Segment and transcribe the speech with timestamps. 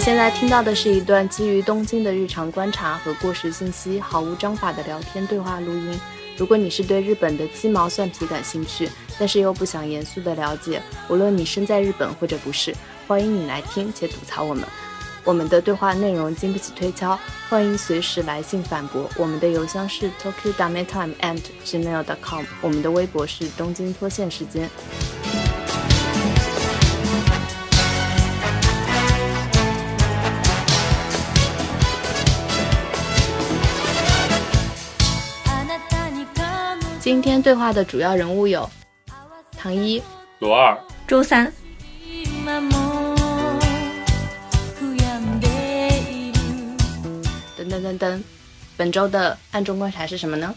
[0.00, 6.00] 现在听到的是一段基于东京的日常观察和过时信息毫无章法的聊天对话录音。
[6.38, 8.88] 如果你是对日本的鸡毛蒜皮感兴趣，
[9.18, 12.74] 但是又不想严肃的了解，无论你身在日本或者不是，
[13.06, 14.64] 欢迎你来听且吐槽我们。
[15.22, 17.20] 我们的对话内容经不起推敲，
[17.50, 19.06] 欢迎随时来信反驳。
[19.18, 24.70] 我们的邮箱是 tokyo dametime and gmail.com，我们的微博是东京脱线时间。
[37.10, 38.70] 今天对话的主要人物有
[39.58, 40.00] 唐一、
[40.38, 41.44] 罗二、周三。
[47.58, 48.22] 噔噔噔噔，
[48.76, 50.54] 本周的暗中观察是什么呢？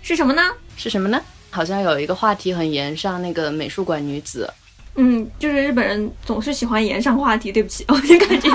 [0.00, 0.40] 是什么呢？
[0.74, 1.20] 是什么呢？
[1.50, 4.50] 好像有一个话题很延上，那个美术馆女子。
[4.94, 7.52] 嗯，就是日本人总是喜欢延上话题。
[7.52, 8.50] 对不起， 我就感觉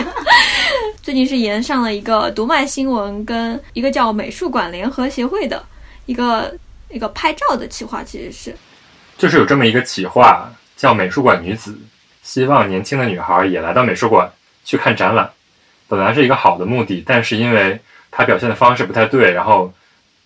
[1.03, 5.63] 最近是延上了一个读卖新闻跟一个叫美术馆联合协会的
[6.07, 6.51] 一个
[6.95, 8.55] 一个拍照的企划，其实是
[9.17, 11.77] 就是有这么一个企划叫美术馆女子，
[12.23, 14.31] 希望年轻的女孩也来到美术馆
[14.63, 15.29] 去看展览。
[15.89, 17.77] 本来是一个好的目的，但是因为
[18.09, 19.73] 她表现的方式不太对，然后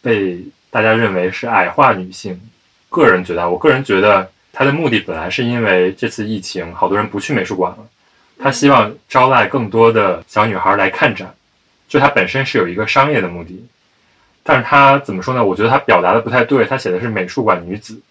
[0.03, 2.39] 被大家认为是矮化女性。
[2.89, 7.79] 个人觉得，我个人觉得她的目的本来是因为这次疫情，好多人不去美术馆了，
[8.37, 11.33] 她希望招来更多的小女孩来看展，
[11.87, 13.65] 就她本身是有一个商业的目的。
[14.49, 15.45] 但是她怎么说呢？
[15.45, 18.01] 我觉得她表达的不太对，她写的是美术馆女子，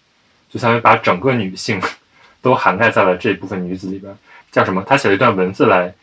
[0.49, 1.81] 就相当于把整个女性
[2.41, 4.15] 都涵盖在了这部分女子里边。
[4.53, 4.81] 叫什么？
[4.87, 5.93] 她写了一段文字来。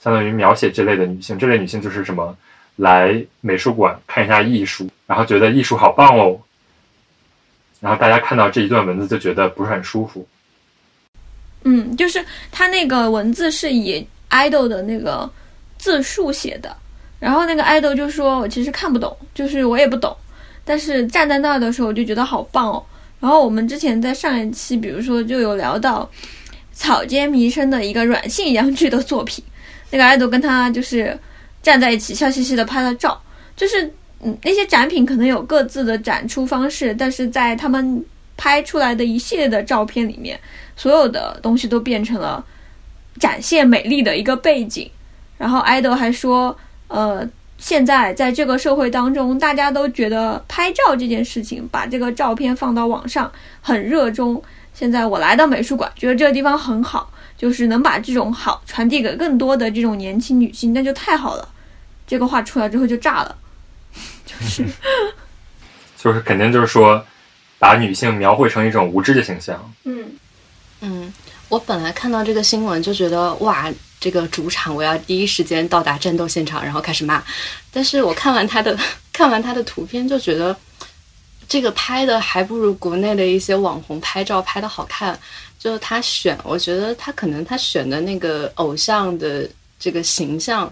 [0.00, 2.36] 相当于描写这类的女性，这类女性就是什么，
[2.76, 6.38] 来美术馆看一下艺术，然后觉得艺术好棒哦，
[7.80, 10.28] 然后大家看到这一段文字就觉得不是很舒服。
[11.62, 15.30] 嗯，就是他那个文字是以 idol 的那个
[15.78, 16.76] 字数写的，
[17.24, 20.14] 然后那个爱豆就说我其实看不懂，就是我也不懂，
[20.62, 22.84] 但是站在那儿的时候我就觉得好棒哦。
[23.18, 26.06] 然后我们之前在上一期，比如说就有聊到
[26.74, 29.42] 草间弥生的一个软性阳具的作品。
[29.90, 31.18] 那个爱豆跟他就是
[31.62, 33.18] 站在一起，笑嘻嘻的拍了照。
[33.56, 33.90] 就是
[34.20, 38.04] 嗯，那些展品可能有各自的展出方式，但是在他们
[38.36, 40.38] 拍出来的一系列的照片里面，
[40.76, 42.44] 所有的东西都变成了
[43.18, 44.90] 展现美丽的一个背景。
[45.38, 46.54] 然后爱豆还说，
[46.94, 47.28] 呃，
[47.58, 54.40] 现在在这个社会当中，大家都觉得拍照这件事情，把这个照片放到网上很热衷。
[54.72, 57.10] 现在我来到美术馆，觉得这个地方很好。
[57.36, 61.46] 就是能把这种好传递给更多的这种年轻女性，那就太好了。
[62.06, 63.36] 这个话出来之后就炸了，
[64.24, 64.64] 就是，
[65.98, 67.04] 就是肯定就是说，
[67.58, 69.72] 把女性描绘成一种无知的形象。
[69.82, 70.04] 嗯
[70.80, 71.12] 嗯，
[71.48, 73.68] 我本来看到这个新闻就觉得哇，
[74.04, 77.24] 这个主场我要第一时间到达战斗现场，然后开始骂。
[77.72, 78.78] 但是我 看完他的
[79.10, 80.54] 看完他的图片，就觉得
[81.48, 85.18] 这个拍的还不如国内的一些网红拍照拍的好看。
[85.58, 89.48] 就他选，我觉得他可能他选的那个偶像的
[89.80, 90.70] 这个形象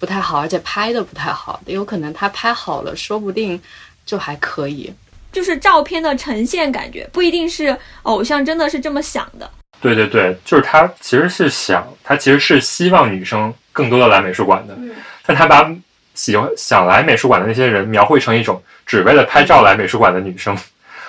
[0.00, 1.60] 不太好，而且拍的不太好。
[1.66, 3.62] 有可能他拍好了，说不定
[4.04, 4.92] 就还可以。
[5.30, 9.48] 就是照片的呈现感觉不一定是偶像真的是这么想的。
[9.84, 14.74] 对对对，就是他其实是想，他其实是希望女生更多的来美术馆的，
[15.26, 15.70] 但他把
[16.14, 20.56] 喜欢想来美术馆的那些人描绘成一种只为了拍照来美术馆的女生。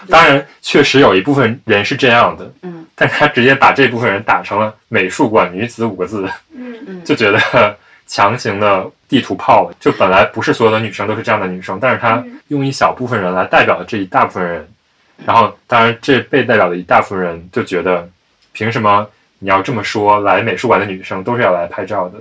[0.09, 2.52] 当然，确实有一部分人是这样的。
[2.63, 2.86] 嗯。
[2.97, 7.40] 但他直接把这部分人打成了“美术馆女子”五个字，嗯嗯，就觉得
[8.07, 9.75] 强行的地图炮了。
[9.81, 14.66] 就本来不是所有的女生都是这样的女生，但是他用一小部分人来代表了这一大部分人。
[15.25, 18.07] 然后，当然这被代表的一大部分人就觉得，
[18.56, 19.06] 凭什么
[19.40, 20.22] 你要这么说？
[20.22, 22.18] 来美术馆的女生都是要来拍照的，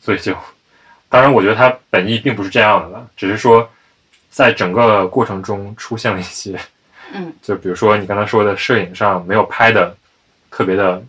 [0.00, 0.32] 所以就，
[1.08, 3.68] 当然我觉得他本意并不是这样的了，只是说，
[4.30, 6.56] 在整个过程中出现了一些。
[7.12, 9.92] 嗯，就比如说你刚才说的，摄影上没有拍的
[10.50, 11.02] 特别的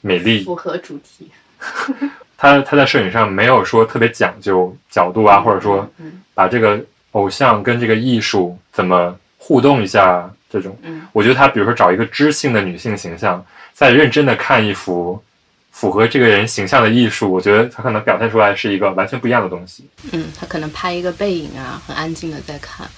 [0.00, 1.28] 美丽，符合主题。
[2.38, 5.88] 他他在摄影上没有说特别讲究角度啊，或者说
[6.32, 6.80] 把这个
[7.12, 10.78] 偶像跟这个艺术怎么互动一下这种。
[10.82, 15.20] 嗯，我觉得他比如说找一个知性的女性形象，再认真的看一幅
[15.72, 19.84] 符合这个人形象的艺术，我觉得他可能表现出来是一个完全不一样的东西。
[20.12, 22.88] 嗯，他可能拍一个背影啊，很安静的在看。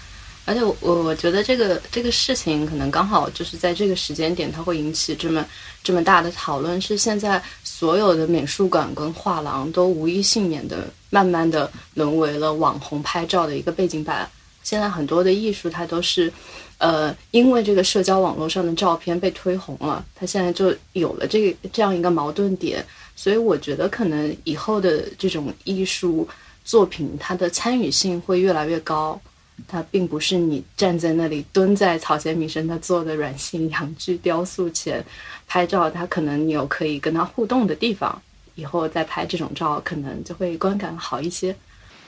[0.45, 5.45] 而且我我觉得这个这个事情可能刚好就是在这个时间点，它会引起这么
[5.83, 6.81] 这么大的讨论。
[6.81, 14.29] 是现在所有的美术馆跟画廊都无一幸免的，慢慢的沦为了网红拍照的一个背景板。
[14.67, 16.33] 现在很多的艺术，它都是，
[16.79, 22.85] 呃，因为这个社交网络上的照片被推红了，它现在就有了这个这样一个矛盾点。
[23.15, 26.29] 所以我觉得可能以后的这种艺术
[26.65, 29.21] 作品，它的参与性会越来越高。
[29.69, 35.03] 它并不是你站在那里蹲在草间弥生他做的软性阳具雕塑前
[35.47, 38.21] 拍照，它可能你有可以跟他互动的地方。
[38.57, 41.55] 以后再拍这种照，可能就会观感好一些。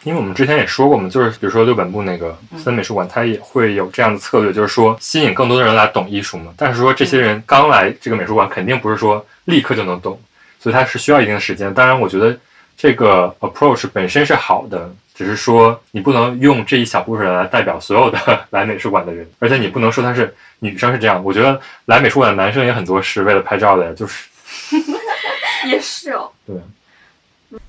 [0.05, 6.53] 因为我们之前也说过嘛，就是比如说六本木那个森美术馆，它也会有这样的策略，就是说吸引更多的人来懂艺术嘛。
[6.56, 10.21] 但是说这些人刚来这个美术馆，肯定不是说立刻就能懂，
[10.61, 11.73] 所以它是需要一定的时间。
[11.75, 12.37] 当然，我觉得
[12.77, 18.19] 这个 approach 本身是好的，只是说你不能用这一小部分人来代表所有的
[18.50, 21.23] 来美术馆的人，而且你不能说他是女生是这样。
[21.25, 24.29] 我觉得来美术馆的男生也很多是为了拍照的，就是。
[25.67, 26.31] 也是哦。
[26.47, 26.56] 对。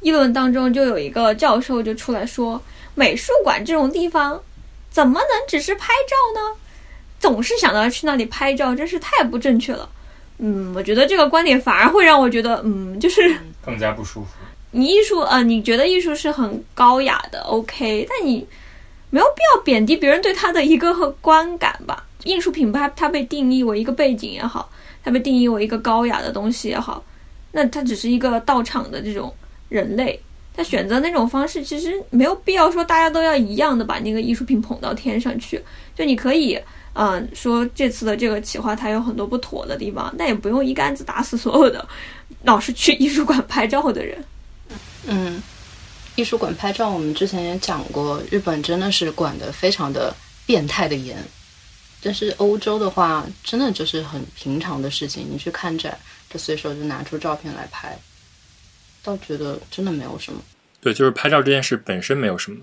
[0.02, 2.62] 议论当中就有一个教授就出来说，
[2.96, 4.42] 美术馆这种地方
[4.90, 6.56] 怎么能只是拍照呢？
[7.20, 9.90] 总是想到去那里拍照，真是太不正确了。
[10.38, 14.30] 嗯，我觉得这个观点反而会让我觉得，嗯，就是更加不舒服。
[14.72, 18.48] 你艺术，呃，你觉得艺术是很高雅的，OK，但你
[19.10, 22.06] 没有必要贬低别人对他的一个观感吧？
[22.24, 24.70] 艺术品它它被定义为一个背景也好，
[25.04, 27.04] 它被定义为一个高雅的东西也好。
[27.52, 29.34] 那它只是一个到场的这种
[29.69, 30.19] 人类，
[30.56, 35.62] 他选择那种方式，其实没有必要说大家都要一样的把那个艺术品捧到天上去。
[35.95, 36.60] 就你可以，
[36.94, 41.88] 嗯，说这次的这个企划它有很多不妥的地方，但也不用一竿子打死所有的
[42.44, 44.24] 老是去 艺术馆拍照的人。
[45.06, 45.42] 嗯，
[46.16, 51.18] 艺术馆拍照，我们之前也讲过，日本真的是管的非常的变态的严，
[52.01, 55.98] 但是欧洲的话，真的就是很平常的事情，你去看展。
[56.30, 57.98] 就随手就拿出照片来拍，
[59.09, 60.39] 倒觉得真的没有什么。
[60.79, 62.57] 对，就是拍照这件事本身没有什么，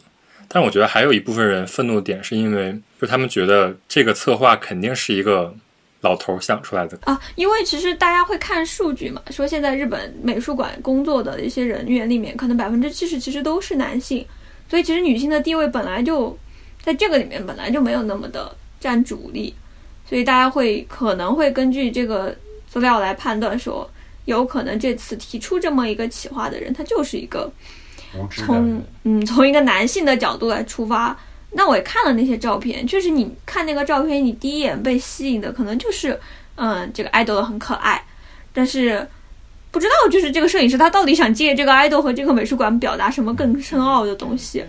[0.49, 5.55] 但我觉得还有一部分人愤怒点是因为，就他们觉得这个策划肯定是一个
[6.01, 7.21] 老头想出来的啊。
[7.35, 14.25] 因为其实大家会看数据嘛，说现在日本美术馆工作的一些人员里面，可能百分之七十其实都是男性，
[14.71, 16.39] 所以其实女性的地位本来就
[16.83, 19.55] 在这个里面本来就没有那么的占主力，
[20.09, 22.35] 所以大家会可能会根据这个。
[22.69, 23.89] 资料来判断说，
[24.27, 27.51] 有可能这次提出这么一个企划的人，他就是一个
[28.31, 31.19] 从嗯从一个男性的角度来出发。
[31.53, 36.19] 那我也看了那些照片，确实你看那个照片，你第一眼被吸引的可能就是
[36.57, 38.05] 嗯这个爱豆很可爱，
[38.53, 39.07] 但是
[39.71, 44.63] 不知道就是这个摄影师他到底想借这个爱豆和这个美术馆表达什么更深奥的东西。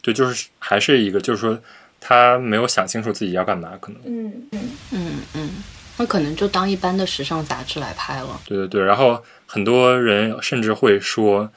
[0.00, 1.60] 对，就是还是一个就是说
[2.00, 4.60] 他没有想清楚自己要干嘛，可能嗯嗯
[4.92, 5.50] 嗯嗯。
[6.00, 8.40] 那可能就当一般的时尚杂志来拍了。
[8.46, 11.50] 对对对，然后很多人甚至会说，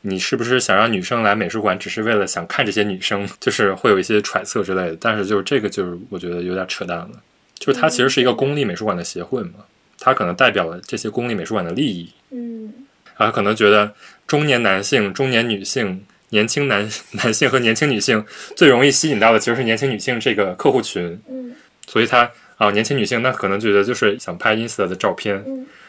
[0.00, 3.28] 你是不是想让女生来美术馆，只是为了想看这些女生？
[3.38, 4.96] 就是会有一些揣测之类的。
[4.98, 7.10] 但是就是这个，就是我觉得有点扯淡了。
[7.58, 9.66] 就是它其实是一个公立美术馆的协会嘛，
[9.98, 12.10] 它可能代表了这些公立美术馆的利益。
[12.30, 12.72] 嗯，
[13.18, 13.92] 然后可能觉得
[14.26, 16.90] 中年男性、中年女性、年轻男
[17.22, 18.24] 男性和年轻女性
[18.56, 21.20] 最容易吸引到的其实是年轻女性这个客户群。
[21.28, 21.54] 嗯，
[21.86, 22.30] 所以他。
[22.60, 25.42] 啊，年轻女性那可能觉得就是想拍 ins 的照片，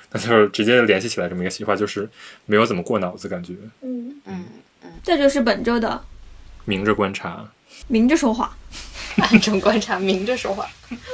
[0.09, 2.09] 那就是直接联系起来这么一个企划，就是
[2.45, 3.53] 没有怎么过脑子感觉。
[3.81, 4.45] 嗯嗯
[4.81, 6.01] 嗯，这就是本周的
[6.63, 7.45] 明着观察，
[7.89, 8.55] 明着说话，
[9.19, 10.65] 暗中观察，明着说话。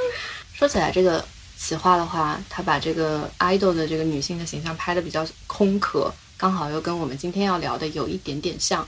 [0.54, 1.26] 说起来这个
[1.58, 8.88] 企划的话，他把这个 idol 的这个女性的形象拍的比较空壳，刚好又跟我们今天要聊的有一点点像。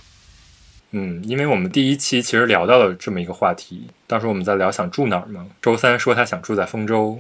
[0.91, 5.46] 嗯，因为我们第一期其实聊到了这么一个话题，当时我们在聊想住哪儿嘛。
[5.62, 7.19] 周三说他想住在丰州，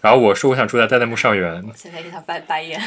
[0.00, 1.62] 然后我说我想住在代代木上元。
[1.76, 2.80] 现在给他白白眼。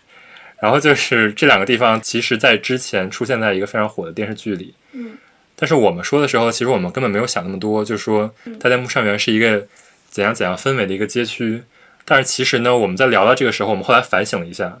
[0.58, 4.74] 然后就是这两个地方，其实在之前出现在一个非常火的电视剧里。
[4.92, 5.18] 嗯。
[5.54, 9.66] 但是我们说的时候，其实我们根本没有想那么多，就是说代代木上园是一个
[10.08, 11.62] 怎样怎样氛围的一个街区。
[12.06, 14.78] 但是其实呢，我们在聊到这个时候，我们后来反省了一下，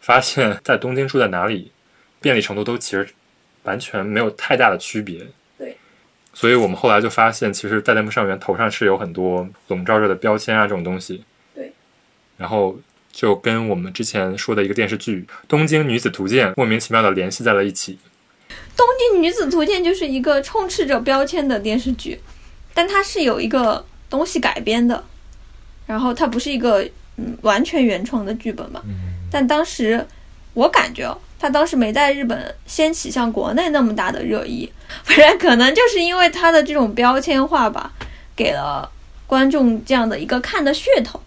[0.00, 1.72] 发现在东京住在哪里，
[2.20, 3.08] 便利程度都其实。
[3.64, 5.26] 完全没有太大的区别，
[5.58, 5.76] 对，
[6.32, 11.72] 所以我们后来就发现，其实代代木上元头上是有很多笼罩着的标签啊，这种东西，对，
[12.36, 12.78] 然后
[13.10, 17.98] 就跟我们之前说的一个电视剧《东京女子图鉴》莫名其妙的联系在了一起。
[18.76, 22.20] 《东京女子图鉴》就是一个充斥着标签的电视剧，
[22.74, 25.02] 但它是有一个东西改编的，
[25.86, 26.82] 然后它不是一个
[27.16, 28.82] 嗯完全原创的剧本嘛，
[29.30, 30.06] 但当时
[30.52, 31.16] 我感觉。
[31.44, 34.66] 他当时没在日本掀起像国内那么大的热议，
[35.04, 37.92] 不然可能就是因为他的这种标签化吧，
[38.34, 38.90] 给了
[39.26, 41.20] 观众这样的一个看的噱头。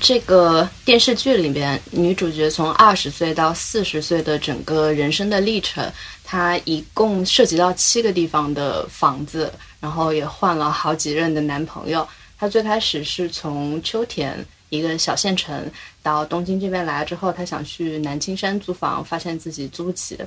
[0.00, 5.86] 这个电视剧里边，女主角从二十岁到四十岁的整个人生的历程，
[6.24, 12.08] 她一共涉及到七个地方的房子，然后也换了好几任的男朋友。
[12.38, 15.70] 她最开始是从秋田一个小县城，
[16.02, 20.18] 到东京这边来了之后，他想去南青山租房，发现自己租不起。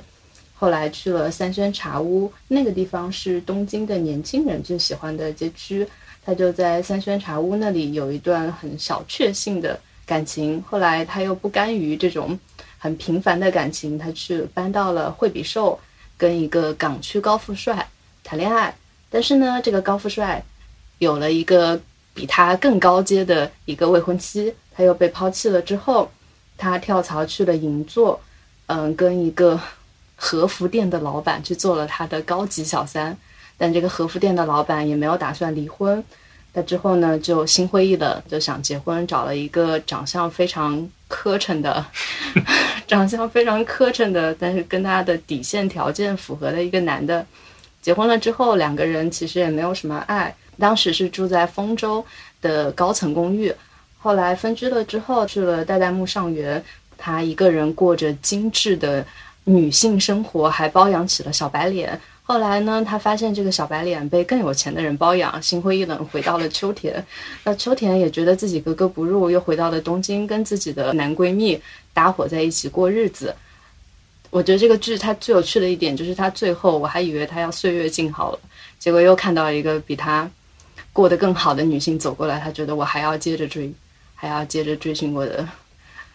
[0.54, 5.86] 后来去了三轩茶屋，那个地方是东京的年轻人最喜欢的街区。
[6.24, 10.62] 他就在三轩茶屋那里有一段很小确幸的感情。
[10.62, 12.38] 后来他又不甘于这种
[12.78, 15.76] 很平凡的感情，他去搬到了惠比寿，
[16.16, 17.88] 跟一个港区高富帅
[18.22, 18.72] 谈恋爱。
[19.10, 20.40] 但是呢，这个高富帅
[20.98, 21.80] 有了一个
[22.14, 25.60] 比他更高阶的一个未婚妻，他又被抛弃了。
[25.62, 26.10] 之后，
[26.56, 28.20] 他跳槽去了银座，
[28.66, 29.60] 嗯，跟一个。
[30.24, 33.16] 和服店的老板去做了他的高级小三，
[33.58, 36.00] 但这个和服店的老板也没有打算离婚。
[36.52, 41.84] 那之后呢，就心灰意冷，就想结婚，找了一个长相非常磕碜的，
[42.86, 47.26] 长相非常磕碜的，但是跟他的底线条件符合的一个男的。
[47.80, 50.32] 结婚了之后，两个人其实也没有什么爱。
[50.62, 52.04] 当时是住在丰州
[52.40, 53.52] 的高层公寓，
[53.98, 56.62] 后来分居了之后，去了代代木上原，
[56.96, 59.04] 她一个人过着精致的。
[59.44, 67.04] 女性生活还包养起了小白脸，后来呢，她发现这个小白脸被更有钱的人包养，心灰意冷，回到了秋田。
[67.42, 71.60] 那秋田也觉得自己格格不入，又回到了东京，跟自己的男闺蜜
[71.92, 73.34] 搭伙在一起过日子。
[74.30, 78.38] 我觉得这个剧它最有趣的一点就是，它最后我还以为它要岁月静好了，
[78.78, 80.30] 结果又看到一个比他
[80.92, 83.72] 过得更好的女性走过来，她觉得我还要接着追，
[84.14, 85.48] 还要接着追寻我的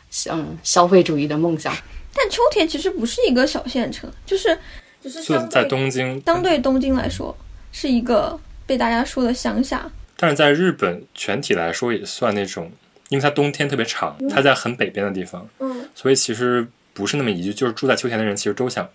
[0.10, 1.76] 像消费主义的梦想。
[2.14, 4.58] 但秋田其实不是一个小县城，就是
[5.02, 7.36] 就是在东京，相对东京来说
[7.72, 9.90] 是一个被大家说的乡下。
[10.16, 12.72] 但是在日本全体来说也算那种，
[13.10, 17.54] 因为它冬天特别长，它在很北边的地方，嗯，所以其实不是那么宜居。
[17.54, 18.90] 就是住在秋田的人其实都想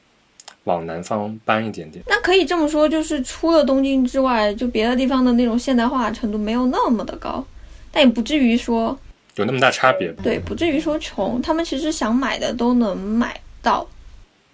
[0.65, 2.05] 往南方搬一点点。
[2.09, 7.45] 那可以这么说，就是除了东京之外，就别的地方的那种现代化程度没有那么的高，
[7.91, 8.99] 但也不至于说。
[9.37, 10.13] 有那么大差别？
[10.23, 13.89] 对，不至于说穷，他们其实想买的都能买到。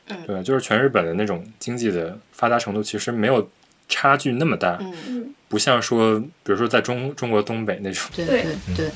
[0.07, 3.51] 嗯，对，就是全日本的那种经济的发达程度，其实没有
[3.89, 4.79] 差距那么大。
[4.81, 8.09] 嗯嗯，不像说，比如说在中中国东北那种。
[8.15, 8.45] 对对
[8.77, 8.89] 对，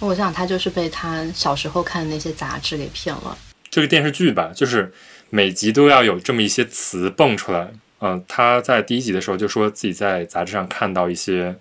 [0.00, 3.36] 我想他就是被他小时候看的那些杂志给骗了。
[3.70, 4.92] 这个电视剧吧，就是
[5.36, 7.70] 每集都要有这么一些词蹦出来。
[8.00, 11.54] 嗯，他在第一集的时候就说自己在杂志上看到一些，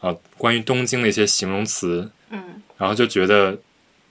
[0.00, 2.10] 呃，关于东京的一些形容词。
[2.30, 2.42] 嗯。
[2.76, 3.56] 然后就觉得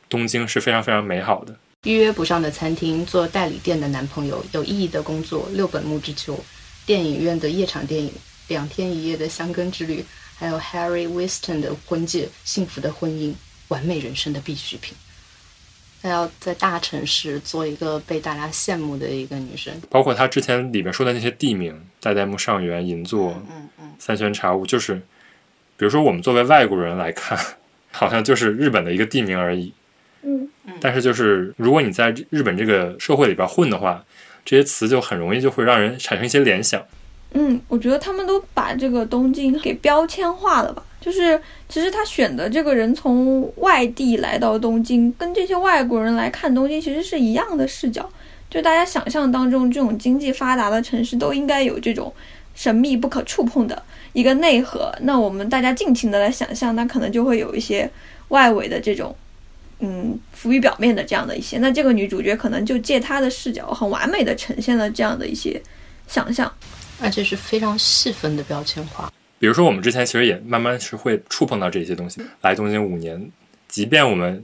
[0.07, 1.53] 东京是非常非常美好的。
[1.83, 6.41] 预约不上的餐厅，做代理店的男朋友，有意义的工作，六本木之秋，
[6.85, 8.09] 电影院的夜场电影，
[8.47, 10.01] 两天一夜的香根之旅，
[10.37, 13.33] 还有 Harry Winston 的婚戒，幸福的婚姻，
[13.67, 14.95] 完美人生的必需品。
[16.03, 19.73] 她要在大城市做一个被大家羡慕的一个女生。
[19.89, 24.93] 包括她之前里面说的那些地名，代代木上原、银座、嗯嗯，三轩茶屋，就是
[25.77, 27.39] 比如说我们作为外国人来看。
[27.95, 29.71] 好像就是日本的一个地名而已，
[30.23, 34.03] 嗯嗯，但是就是如果你在日本这个社会里边混的话，
[34.43, 36.83] 这些词就很容易就会让人产生一些联想。
[37.33, 40.83] 嗯，我觉得他们都把这个东京给标签化了吧？
[41.03, 48.09] 就是其实他选的这个人从外地来到东京，跟这些外国人来看东京其实是一样的视角。
[48.49, 52.13] 就大家想象当中这种经济发达的城市都应该有这种
[52.55, 53.83] 神秘不可触碰的。
[54.13, 57.89] 一个内核，那我们大家尽情的来想象，那可能就会有一些
[58.29, 59.13] 外围的这种，
[59.79, 61.57] 嗯，浮于表面的这样的一些。
[61.57, 65.59] 那这个女主角可能就借她的视角，很完美的呈现了这样的一些
[66.07, 66.49] 想象，
[67.01, 69.11] 而且是非常细分的标签化。
[69.43, 72.21] 比如说，我们之前其实也慢慢是会触碰到这些东西。
[72.39, 73.29] 来东京五年，
[73.67, 74.41] 即便我们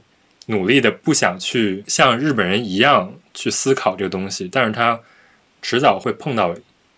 [0.48, 5.00] 努力的不想去像日本人一样去思考这个东西，但是它
[5.62, 6.54] 迟早会碰到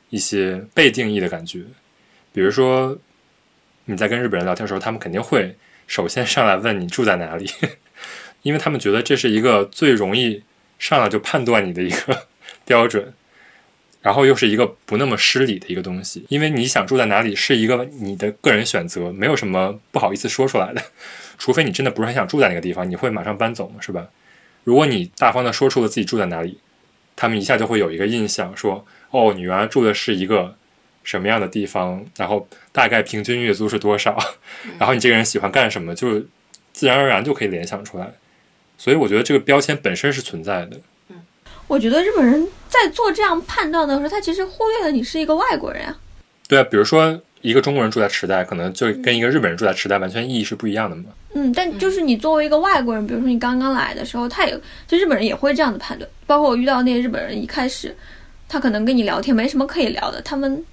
[0.10, 1.60] 一些被定义的感觉。
[2.34, 2.98] 比如说，
[3.86, 5.55] 你在跟日本人聊天的时候，他们肯定会
[5.86, 7.48] 首先上来问你住在哪里，
[8.41, 10.41] 因为他们觉得这是一个最容易
[10.79, 12.25] 上来就判断你的一个
[12.65, 13.13] 标准，
[14.01, 16.25] 然后又是一个不那么失礼的一个东西。
[16.29, 20.81] 因为你想住在哪里是一个你的个人选择，没有什么不好意思说出来的，
[21.38, 24.08] 除非你真的不是很想住在那个地方，你会马上搬走嘛，是吧？
[24.63, 26.60] 如果你大方的说出了自己住在哪里，
[27.15, 30.55] 他们一下就会有一个印象，说哦，你原来住的是一个。
[31.03, 34.15] 什么样的地方，然后大概平均月租是多少，
[34.77, 36.27] 然后你这个人喜欢干什么，就是
[36.74, 38.13] 自然而然就可以联想出来。
[38.77, 40.79] 所以我觉得这个标签本身是存在的。
[41.72, 45.98] 嗯，我觉得日本人在做这样判断的时候，他其实忽略了你是一个外国人啊。
[46.48, 51.06] 对啊，比如说一个中国人住在池袋，可能就跟一个日本人住在池袋完全意义是不一样的嘛。
[51.34, 56.10] 嗯，但就是你作为一个外国人，比如说你刚刚来的时候，他也就日本人也会这样的判断。
[56.28, 57.96] 包括我遇到那些日本人，一开始
[58.50, 60.63] 他可能跟你聊天没什么可以聊的，他们。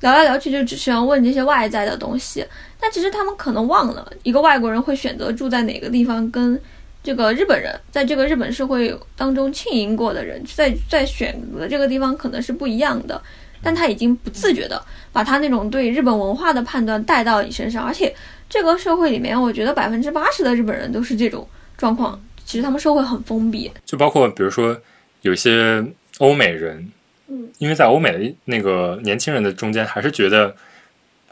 [0.00, 2.46] 聊来聊去就只喜欢问这些外在的东西。
[2.78, 6.60] 但其实他们可能忘了，一个外国人会选择住在哪个地方，跟
[7.08, 13.18] 这个日本人在这个日本社会当中浸淫过的人，在在选择这个地方可能是不一样的。
[13.62, 18.14] 但他已经不自觉的把他那种对日本文化的判断带到你身上，而且
[18.46, 21.48] 这个社会里面，我觉得百分之八十的日本人都是这种
[21.78, 22.20] 状况。
[22.44, 24.78] 其实他们社会很封闭，就包括比如说
[25.22, 25.82] 有些
[26.18, 26.92] 欧美人，
[27.28, 30.54] 嗯，因为在欧美的那个年轻人的中间，还是觉得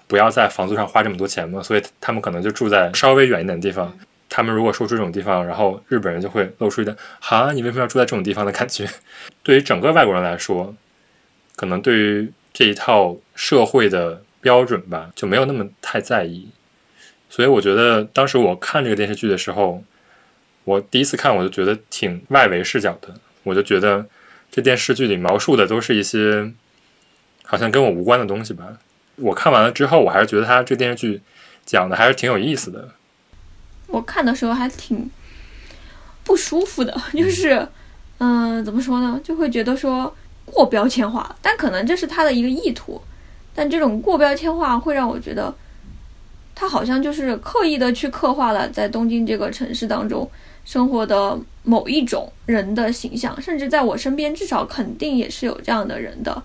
[0.06, 3.95] 不要在房租上花这么多钱嘛，所以他们可能就住在稍微远一点的地方。
[4.37, 8.87] 他们如果说出这种地方，然后日本人就会露出一点“哈，你为什么要住在这种地方”的感觉。
[9.43, 10.75] 对于整个外国人来说，
[11.57, 16.50] 可能对于这一套社会的标准吧，就没有那么太在意。
[17.31, 19.83] 所以我觉得当时我看这个电视剧的时候。
[20.64, 23.14] 我第一次看，我就觉得挺外围视角的。
[23.45, 24.05] 我就觉得
[24.50, 26.52] 这电视剧里描述的都是一些
[27.45, 28.76] 好像跟我无关的东西吧。
[29.14, 31.21] 我看完了之后，我还是觉得他这电视剧
[31.64, 32.88] 讲的还是挺有意思的。
[33.87, 35.11] 我看的时候还挺
[36.25, 37.66] 不舒服的， 就是，
[38.19, 39.21] 嗯，怎么说呢？
[39.23, 40.14] 就会觉得说
[40.45, 43.00] 过标签化，但可能这是他的一个意图。
[43.55, 45.55] 但这种过标签化会让我觉得，
[46.55, 50.31] 他好像就是刻意的去刻画了在东京这个城市当中。
[50.64, 56.43] 生活的某一种人的形象，甚至在我身边，至少肯定也是有这样的人的，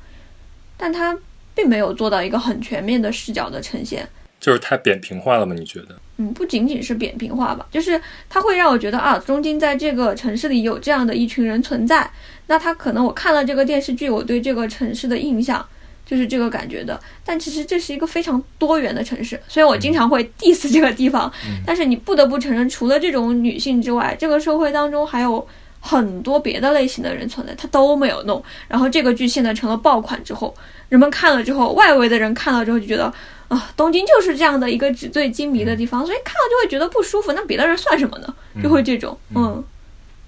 [0.77, 1.17] 但他
[1.55, 4.07] 并没有做到一个很全面的视角的呈现，
[4.39, 5.55] 就是太扁平化了吗？
[5.57, 5.99] 你觉得？
[6.21, 7.99] 嗯，不仅仅是扁平化吧，就是
[8.29, 12.09] 它会让我觉得啊，东京在这个城市里有这样的一群人存在，
[12.47, 15.65] 那他可能我看了这个电视剧，我对这个城市的印象。
[16.03, 19.39] 就是这个感觉的，但其实这是一个非常多元的城市。
[19.47, 21.31] 所以我经常会 diss 这个地方，
[21.65, 25.47] 但是你不得不承认，除了这种女性之外，这个社会当中还有
[25.79, 28.43] 很多别的类型的人存在，他都没有弄。
[28.67, 30.53] 然后这个剧现在成了爆款之后，
[30.89, 33.13] 人们看了之后，外围的人看了之后就觉得
[33.51, 37.33] 啊，东京就是这样的一个纸醉金迷的地方，所以看了就会觉得不舒服。
[37.33, 38.33] 那别的人算什么呢？
[38.63, 39.61] 就会这种，嗯。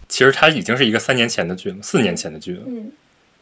[0.10, 2.92] 其实它已经是一个三年前的剧了，四年前的剧了，嗯，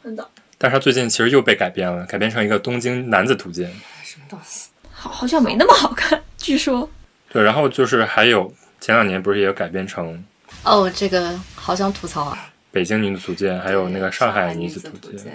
[0.03, 0.29] 真的。
[0.59, 3.67] 但是它最近其实又被改编了，改编成一个《东京男子图鉴》。
[4.03, 4.69] 什么东西？
[4.91, 6.87] 好，好像没那么好看， 据说。
[7.31, 10.23] 对，然后就是还有前两年不是也有改编成？
[10.63, 12.37] 哦，这个好想吐槽啊！
[12.71, 15.25] 《北京女子图鉴》还有那个《上海女子图鉴》。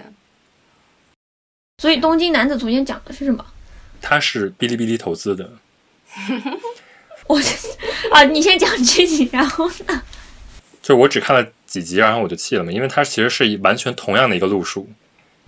[1.83, 3.45] 所以《东京男子图鉴》讲的是什么？
[4.01, 5.51] 它是哔哩哔哩投资的。
[7.27, 7.41] 我
[8.13, 10.03] 啊，你先讲剧情，然后呢？
[10.81, 14.89] 就我只看了几集，然后我就弃了嘛，因为它其实是完全同样的一个路数，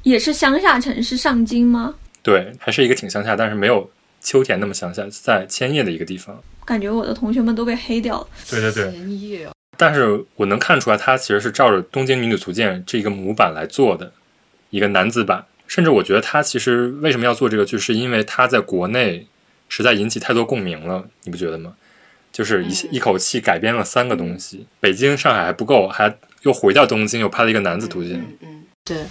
[0.03, 1.95] 也是乡下城市上京吗？
[2.23, 3.89] 对，还是一个挺乡下，但是没有
[4.21, 6.43] 秋田那么乡下，在千叶的一个地方。
[6.65, 8.27] 感觉我的同学们都被黑掉了。
[8.51, 9.49] 对对对，千叶。
[9.77, 14.13] 但是我能看出来，它其实是照着《东京女子图鉴》这个模板来做的
[14.71, 19.29] 一个男子版，甚至我觉得他其实为什么要做这个剧，是因为他在国内
[19.69, 21.75] 实在引起太多共鸣了，你不觉得吗？
[22.33, 28.19] 就是一一口气改编了三个东西，北京、上海还不够，还又回到东京，又拍了一个男子图鉴。
[28.19, 29.05] 嗯嗯，对，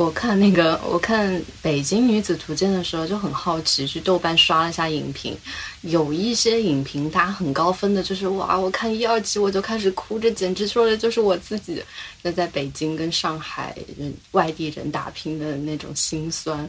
[0.00, 5.36] 我看那个我看《北京女子图鉴》的时候就很好奇，去豆瓣刷了一下影评，
[5.82, 11.82] 有一些影评打很高分的，就是哇，我看一二集我就开始哭，这简直说的就是我自己
[12.22, 16.66] 那在北京跟上海人外地人打拼的那种心酸。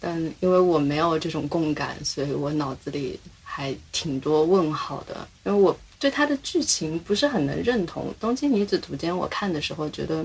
[0.00, 3.20] 但因为我没有这种共感，所以我脑子里。
[3.52, 8.04] 还挺多问号的，因为我对它的剧情不是很能认同。
[8.20, 10.24] 《东京女子图鉴》我看的时候觉得，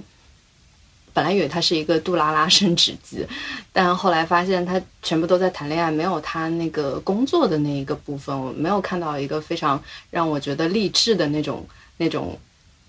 [1.16, 3.26] 本来以为它是一个杜拉拉升职记，
[3.74, 11.66] 但后来发现他全部都在谈恋爱，没有他那个工作的那一个部分，我没有看到一个非常让我觉得励志的那种、
[11.98, 12.38] 那种、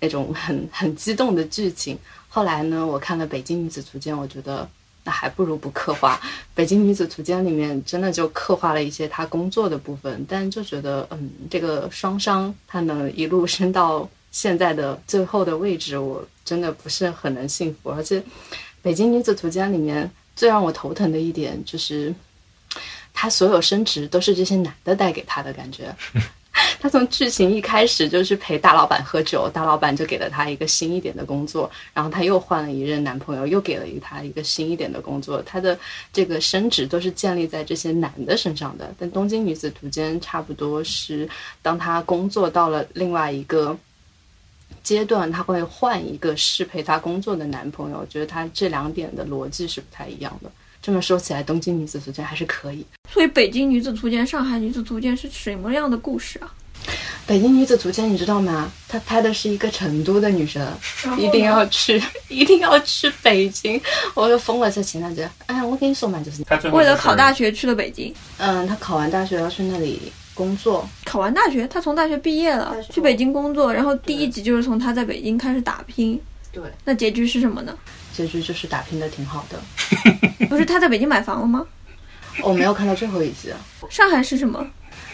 [0.01, 1.97] 那种很很激动的剧情。
[2.27, 4.69] 后来呢，我看了《北京女子图鉴》，我觉得。
[5.07, 6.15] 那还不如不刻画
[6.53, 17.89] 《北京女子图鉴》里面，真的就刻画了一些她工作的部分，但就觉得，嗯，这个双商她能一路升到现在的最后的位置，我真的不是很能幸福。
[17.89, 18.19] 而且，
[18.83, 22.13] 《北京女子图鉴》里面最让我头疼的一点就是，
[23.15, 25.91] 她所有升职都是这些男的带给她的感觉。
[26.79, 35.41] 他从剧情一开始就是陪大老板喝酒，大老板就给了他一个新一点的工作，然后他又换了一任男朋友，又给了一他一个新一点的工作。
[35.43, 35.77] 他的
[36.13, 38.93] 这个升职都是建立在这些男的身上的。
[38.99, 41.27] 但《东京女子图鉴》差不多是
[41.63, 43.77] 当他工作到了另外一个
[44.87, 47.97] 阶段，他会换一个适配他工作的男朋友。
[47.99, 50.49] 我觉得他这两点的逻辑是不太一样的。
[50.81, 52.85] 这么说起来，《东京女子图鉴》还是可以。
[53.11, 56.53] 所以，《北京女子图鉴》《上海女子图鉴》是什么样的故事啊？
[57.25, 58.71] 北京女子图鉴》，你知道吗？
[58.87, 60.65] 她拍的是一个成都的女生，
[61.17, 63.81] 一定要去， 一定要去北京，
[64.13, 64.71] 我就疯了。
[64.71, 68.13] 在前两天，哎，我跟你说嘛，就是为了考大学去了北京。
[68.37, 69.99] 嗯，她考完大学要去那里
[70.37, 70.87] 工作。
[71.03, 73.73] 考完大学，他从大学毕业了，去北京工作。
[73.73, 76.21] 然后第一集就是从他在北京开始打拼。
[76.51, 76.63] 对。
[76.85, 77.75] 那结局是什么呢？
[78.13, 79.59] 结局就是打拼的挺好的。
[80.47, 81.65] 不是他在北京买房了吗？
[82.43, 83.51] 我没有看到最后一集。
[83.89, 84.65] 上海是什么？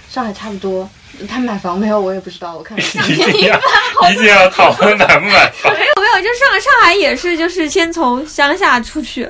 [0.10, 0.88] 上海差不多，
[1.28, 2.00] 他买房没有？
[2.00, 2.56] 我也不知道。
[2.56, 3.58] 我看 一定要
[4.12, 5.74] 一定要讨论买不买房？
[5.74, 9.28] 没有没有，就上上海也是，就是先从乡下出去。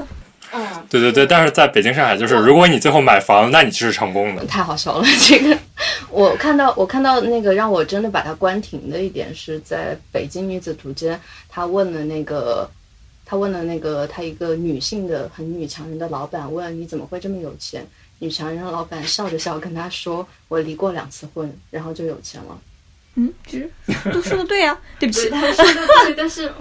[0.55, 4.45] 嗯，对对对，但是在北京、上海，就是如果你最后买房，那你就是成功的。
[4.45, 5.57] 太好笑了， 这个
[6.09, 12.69] 我看到我看到那个让我真的把它关停的一点是在北京女子图鉴，他问了那个
[13.25, 17.85] 他问了那个他一个女性的很女强人的老板问你怎么会这么有钱？
[18.19, 22.57] 女强人老板笑着笑跟他说：“我离过两次婚，然后就有钱了。”
[23.15, 23.69] 嗯，其实
[24.11, 26.51] 都说的对呀，对不起，他说的对，但是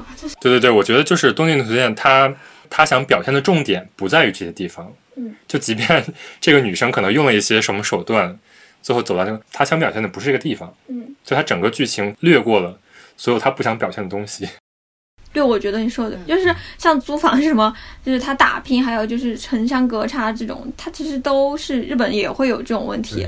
[0.40, 2.34] 对对对，我觉得就是《东京图鉴》，他
[2.74, 4.90] 他想表现的重点不在于这些地方。
[5.16, 6.02] 嗯，就即便
[6.40, 8.38] 这个女生可能用了一些什么手段，
[8.80, 10.74] 最后走到那个，他想表现的不是这个地方。
[10.88, 12.78] 嗯，就他整个剧情略过了
[13.18, 14.48] 所有他不想表现的东西。
[15.34, 23.26] 对，我觉得你说的就是像租房什么，就是他打拼，还有就是城乡隔差这种，他其实都是日本也会有这种问题，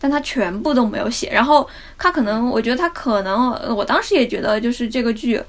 [0.00, 1.30] 但他全部都没有写。
[1.32, 5.40] 然后他可能，我觉得他可能，我当时也觉得就是这个剧，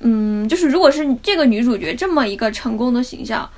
[0.00, 3.48] 嗯，就是如果是这个女主角这么一个成功的形象，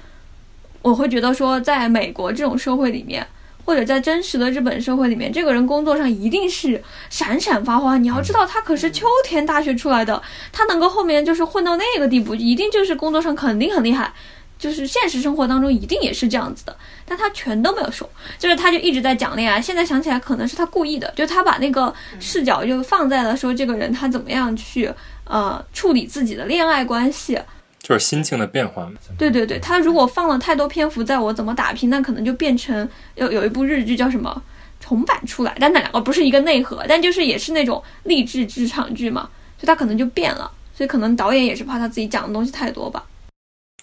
[0.83, 3.27] 我会觉得说，在美国这种社会里面。
[3.63, 8.03] 或者在真实的日本社会里面，这个人工作上一定是闪闪发光。
[8.03, 14.13] 你要知道，他可是秋田大学出来的，他能够后面就是混到那个地步，一定就是工作上肯定很厉害。
[14.59, 16.77] 就是现实生活当中一定也是这样子的，
[17.07, 19.61] 但他全都没有说，就是他就一直在讲恋爱。
[19.61, 24.91] 现在想起来，可能是他故意的，就他把那个视角就放在了说这个人他怎么样去
[25.31, 27.41] 呃处理自己的恋爱关系。
[27.79, 28.93] 就是心境的变化嘛。
[29.17, 34.43] 对对对，他如果放了太多篇幅在我怎么打拼，那可能就变成有有一部日剧叫什么
[34.79, 39.23] 重版出来，但那两个不是一个内核，但就是也是那种励志职场剧嘛，
[39.57, 40.51] 所以他可能就变了。
[40.75, 43.05] 所以可能导演也是怕他自己讲的东西太多吧。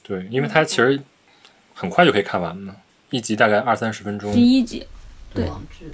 [0.02, 1.00] 对，因为他其实
[1.74, 2.76] 很快就可以看完嘛，
[3.10, 4.32] 一集大概二三十分钟。
[4.32, 4.86] 第一集，
[5.34, 5.48] 对，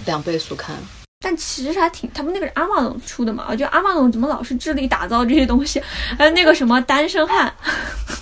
[0.06, 0.76] 两倍速看。
[1.24, 3.46] 但其实还挺，他们那个是阿玛总出的嘛？
[3.48, 5.80] 我觉得阿玛总怎么老是致力打造这些东西？
[6.18, 7.50] 还有那个什么单身汉，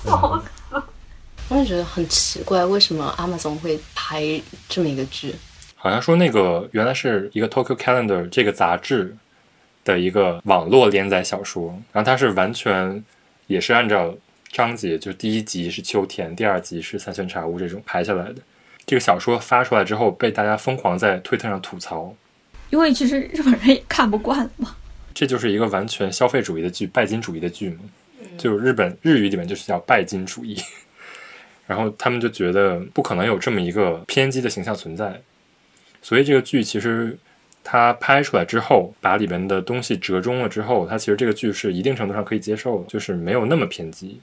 [0.05, 0.81] 笑死！
[1.51, 5.35] 我也觉得很奇怪，为什么阿玛总会拍这么一个剧？
[5.75, 9.17] 好像说那个原来是一个 Tokyo Calendar 这个杂志
[9.83, 13.03] 的一个网络连载小说，然后它是完全
[13.49, 14.15] 也是按照
[14.53, 18.37] 章节，就第一集是秋田，第二集是三轩茶屋这种排下来的。
[18.87, 22.15] 这个小说发出来之后，被大家疯狂在推特上吐槽。
[22.73, 24.75] 因为其实日本人也看不惯嘛，
[25.13, 27.81] 这就是一个完全消费主义的剧，拜金主义的剧嘛，
[28.39, 30.59] 就日本日语里面就是叫拜金主义，
[31.67, 35.21] 然后他们就觉得不可能有这么一个偏激的形象存在，
[36.01, 37.15] 所以这个剧其实
[37.63, 44.19] 它拍出来之后，把里面的东西折中了之后，它其实这个剧是一定程度上可以接受的，就是没有那么偏激，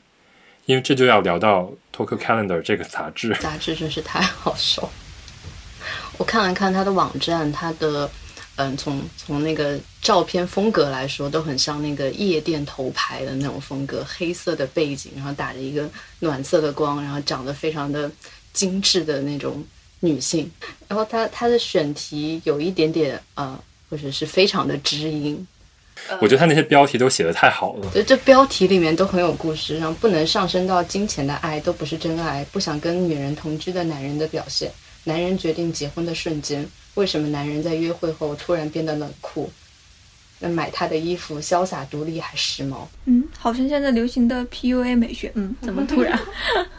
[0.66, 4.90] 因为这就要聊到 Tokyo Calendar 这个杂志，杂志真是太好笑，
[6.18, 8.10] 我看了看它的网站，它的。
[8.62, 18.12] 嗯，从从那个照片风格来说，都很像那个夜店头牌的那种风格，黑色的背景，然后打着一个暖色的光，然后长得非常的
[18.52, 19.64] 精致的那种
[20.02, 20.52] 女性。
[20.90, 23.58] 然后她她的选题有一点点呃，
[23.90, 25.48] 或者是非常的知音。
[26.20, 34.70] 我觉得他那些标题都写的太好了，就这标题里面都很有故事，然后不能上升到金钱的爱都不是真爱，不想跟女人同居的男人的表现，
[35.06, 36.68] 男人决定结婚的瞬间。
[37.00, 39.50] 为什么男人在约会后突然变得冷酷？
[40.40, 42.86] 那买他的衣服潇洒独立还时髦？
[43.06, 45.32] 嗯，好像现在流行的 PUA 美学。
[45.36, 46.20] 嗯，怎么突然？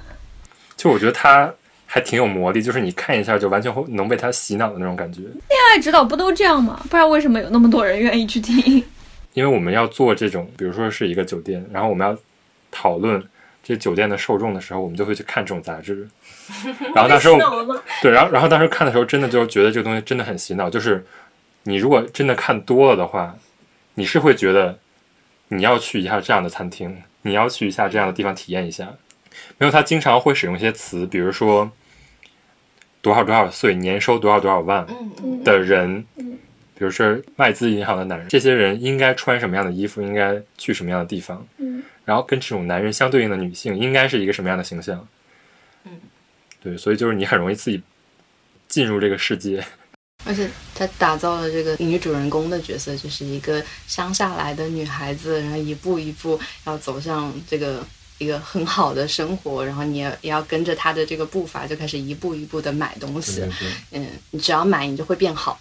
[0.76, 1.52] 就我觉得他
[1.86, 5.20] 还挺有魔力，就是你看一下就完全会能被他洗脑的那种感觉。
[5.22, 6.84] 恋爱指导不都这样吗？
[6.90, 8.84] 不然为什么有那么多人愿意去听？
[9.32, 12.14] 因为我们要做这种，比如说是一个酒店，然后我们要
[12.70, 13.22] 讨论。
[13.62, 16.08] 这酒店的受众的时候，我们就会去看这种杂志。
[16.94, 17.28] 然后当时，
[18.02, 20.68] 对，然后然后当时看的时候，真的就觉得这个东西真的很洗脑。
[20.68, 21.04] 就是
[21.64, 23.36] 你如果真的看多了的话，
[23.94, 24.78] 你是会觉得
[25.48, 28.88] 你要去一下这样的餐厅，你要去一下这样的地方体验一下。
[29.58, 31.70] 没有，他经常会使用一些词，比如说
[33.00, 34.86] 多少多少岁，年收多少多少万
[35.44, 41.46] 的人，比如说外资银行的男人，这些人应该穿什么样的衣服，应该去什么样的地方。
[42.04, 45.06] 然后跟这种男人相对应的女性应该是一个什么样的形象？
[46.62, 47.82] 嗯，对，所以就是你很容易自己
[48.68, 49.64] 进入这个世界。
[50.26, 57.82] 而且他打造了这个女主人公的角色，就是一个乡下来的女孩子，然后一步一步要走向这个
[58.18, 63.42] 一个很好的生活，然后你也也要跟着她的这个步伐，就开始一步一步的买东西。
[63.92, 65.58] 嗯，你只要买，你就会变好。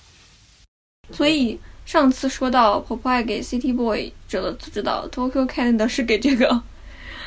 [1.13, 6.61] 所以上次说到婆婆爱给 City Boy 者的指导，Tokyo Calendar 是给这个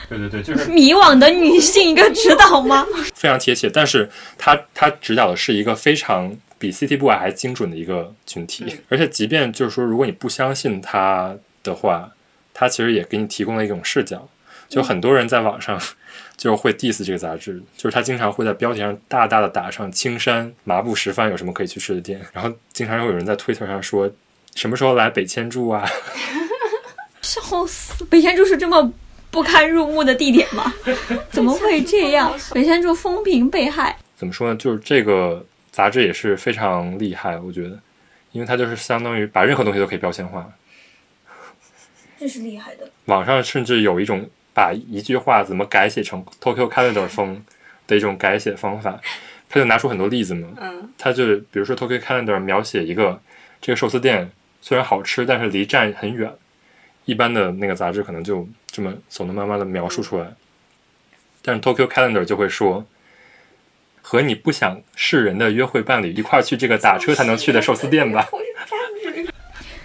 [0.09, 2.87] 对对对，就是迷惘的女性一个指导吗？
[3.15, 6.37] 非常贴切，但是他他指导的是一个非常。
[6.63, 11.35] 比 City Boy 还精准的一个群体，而且即便就是说，如果你不相信他
[11.65, 12.09] 的话，
[12.55, 14.29] 他其实也给你提供了一种视角。
[14.69, 15.77] 就很多人在网上
[16.39, 24.09] 就会 diss 这个杂志，就是他经常会在标题上大大的打上“青山麻布十番有什么可以去吃的店”，然后经常会有人在推特上说
[24.55, 25.85] 什么时候来北千住啊？
[27.23, 28.05] 笑死！
[28.05, 28.93] 北千住是这么
[29.33, 30.73] 不堪入目的地点吗？
[31.31, 32.33] 怎么会这样？
[32.55, 34.55] 北千住风评被害，怎么说呢？
[34.57, 35.45] 就是这个。
[35.73, 37.81] 杂志也是非常厉害，我觉得，
[38.33, 40.47] 因为它就是相当于把任何东西都可以标签化，
[42.21, 42.91] 这是厉害的。
[43.07, 47.43] 网上甚至有一种把一句话怎么改写成 Tokyo Calendar 风
[47.87, 49.01] 的一种改写方法，
[49.49, 50.49] 他就拿出很多例子嘛。
[50.61, 50.93] 嗯。
[50.99, 53.19] 他就比如说 Tokyo Calendar 描写一个
[53.63, 56.31] 这个寿司店虽然好吃，但是离站很远，
[57.05, 60.33] 一般的那个杂志可能就这么走的慢慢的描述出来，
[61.43, 62.85] 但是 Tokyo Calendar 就会说。
[64.05, 68.29] 和你不想示人的约会伴侣一块去这个打车才能去的寿司店吧？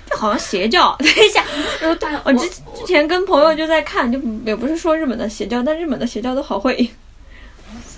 [0.09, 0.93] 这好像邪教。
[0.99, 1.45] 等一下，
[2.25, 6.89] 我之之前跟朋友就在看，就也不是说日本的邪教，但日本的邪教都好会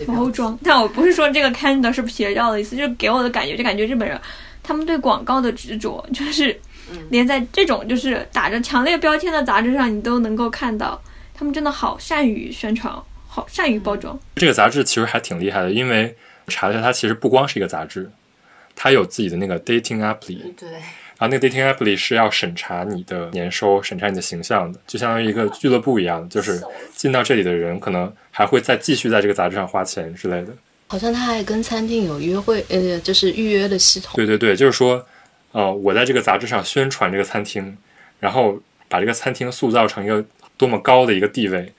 [0.06, 0.60] 包装。
[0.62, 4.20] 但我不是说这个 Canada 是邪教的意思，就是给我的感觉，就感觉日本人
[4.62, 6.60] 他们对广告的执着，就是
[7.10, 11.02] 连在这种就是打着强烈标签的杂志上，你都能够看到，
[11.34, 12.94] 他们真的好善于宣传。
[13.32, 14.20] 好善于包装。
[14.38, 16.16] 这个杂志其实还挺厉害的，因为
[16.48, 18.10] 查了一下，它其实不光是一个杂志，
[18.76, 20.52] 它有自己的那个 dating app 里。
[20.58, 20.68] 对。
[20.72, 26.60] 然后那个 dating app 里是要审查你的年收、审查你的形象的，就相当于一个俱乐部一样，就是
[26.96, 30.52] 进到这里的人可能还会再继续在这个杂志上花钱之类的。
[30.88, 34.14] 好像他还跟餐厅有约会，呃，就是预约的系统。
[34.16, 35.06] 对对对，就是说，
[35.52, 37.78] 呃，我在这个杂志上宣传这个餐厅，
[38.20, 40.24] 然后把这个餐厅塑造成一个
[40.58, 41.74] 多么高的一个地位。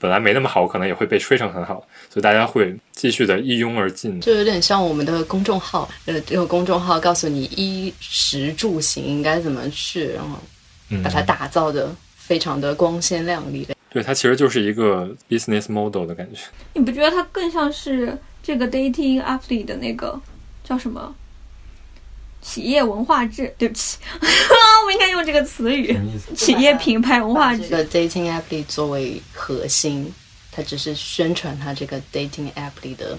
[0.00, 1.76] 本来没那么好，可能也会被吹成很好，
[2.10, 4.20] 所以大家会继续的一拥而进。
[4.20, 10.36] 就有点像我们的公众号，呃，这个公众号告诉你衣食住行应该怎么去，然后
[11.02, 13.74] 把它打造的非常的光鲜亮丽的。
[13.88, 16.40] 对，它其实就是一个 business model 的感觉。
[16.74, 20.20] 你不觉得它更像是这个 dating app 里的那个
[20.62, 21.14] 叫什么？
[22.44, 25.98] 企业文化制， 对不起， 我应该用这个词语。
[26.36, 27.62] 企业品牌文化制。
[27.62, 30.12] 这个 dating app 里作为核心，
[30.52, 33.18] 它只是宣传它这个 dating app 里的。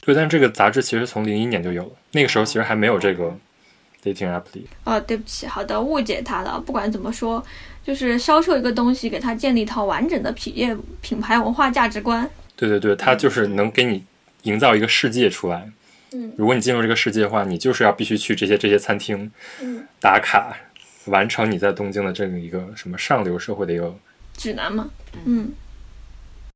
[0.00, 3.36] 对，但这个杂志其实从零一年就有了，那个时候其实还没有这个
[4.02, 4.68] dating app 里。
[4.84, 6.60] 哦，对不起，好的，误解他了。
[6.60, 7.44] 不管怎么说，
[7.84, 12.28] 就是销售一个东西，给他建立一套完整的企业品牌文化价值观。
[12.54, 14.04] 对对对，它就是能给你
[14.42, 15.68] 营造一个世界出来。
[16.36, 19.30] 如果你进入这个世界的话，你就是要必须去这些这些餐厅
[20.00, 20.56] 打卡，
[21.06, 23.94] 完成你在东京的这么一个什么上流社会的一个
[24.36, 24.88] 指南嘛。
[25.24, 25.52] 嗯，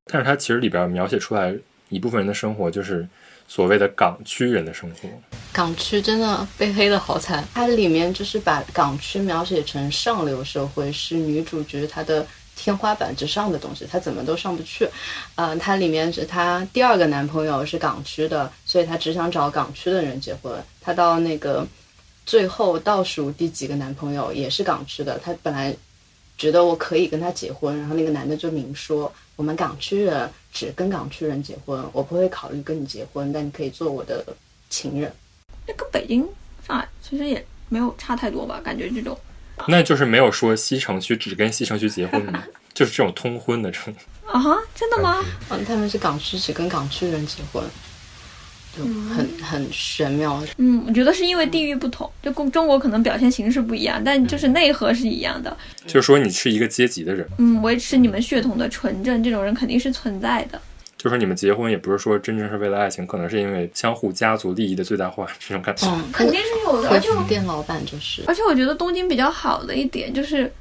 [0.05, 1.55] 但是它其实里边描写出来
[1.89, 3.07] 一部分人的生活，就是
[3.49, 5.09] 所谓的港区人的生活。
[5.53, 12.27] 港区真的被黑的好惨，它里面就是把港区描写成上流社会，是女主角她的。
[12.57, 14.89] 天花板之上的东西，她怎么都上不去。
[15.37, 20.53] 嗯，她里面是她第二个男朋友是港区的，所以她只想找港区的人结婚。
[20.81, 21.65] 她到那个
[22.25, 25.77] 最后倒数第几个男朋友也是港区的，她本来
[26.39, 34.23] 觉得我可以跟他结婚，然后那个男的就明说，我们港区人只跟港区人结婚，我不会考虑跟你结婚，但你可以做我的
[34.69, 35.11] 情人。
[35.67, 36.29] 那跟北京、
[36.67, 38.61] 上海其实也没有差太多吧？
[38.63, 39.19] 感觉这种。
[39.69, 42.43] 那就是没有说西城区只跟西城区结婚吗？
[42.75, 43.95] 就是这种通婚的这种
[44.27, 44.43] 啊？
[44.75, 45.25] 真的吗？
[45.51, 47.65] 嗯，他们是港区只跟港区人结婚，
[48.77, 50.43] 就很很玄妙。
[50.59, 55.57] 嗯，我觉得是因为地域不同，就中中国可能表现形式不一样，但就是内核是一样的。
[55.87, 60.61] 就是说你是一个阶级的人，嗯，维持你们血统的纯正，这种人肯定是存在的。
[61.07, 65.87] 就是你们结婚也不是说真正是为了爱情，可能是因为相互家族利益的最大化这种感觉。
[65.87, 66.91] 嗯，肯定是有的。
[66.91, 70.53] 而且店老板就是，而且我觉得东京比较好的一点就是，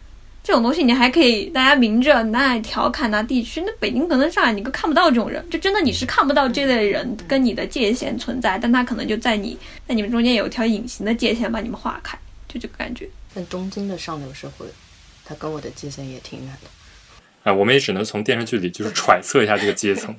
[0.44, 3.60] 这种东西你还可以大家明着拿来调侃拿地区。
[3.66, 12.16] 那北京可能上海你都看不到这种人，就真的你是看不到这类人跟你的界限存在，但他可能就在你在你们中间有一条隐形的界限把你们划开，
[12.48, 13.10] 就这个感觉。
[13.34, 14.68] 但东京的上流社会，
[15.26, 16.70] 他跟我的界限也挺远的。
[17.50, 20.16] 啊，我们也只能从电视剧里就是揣测一下这个阶层。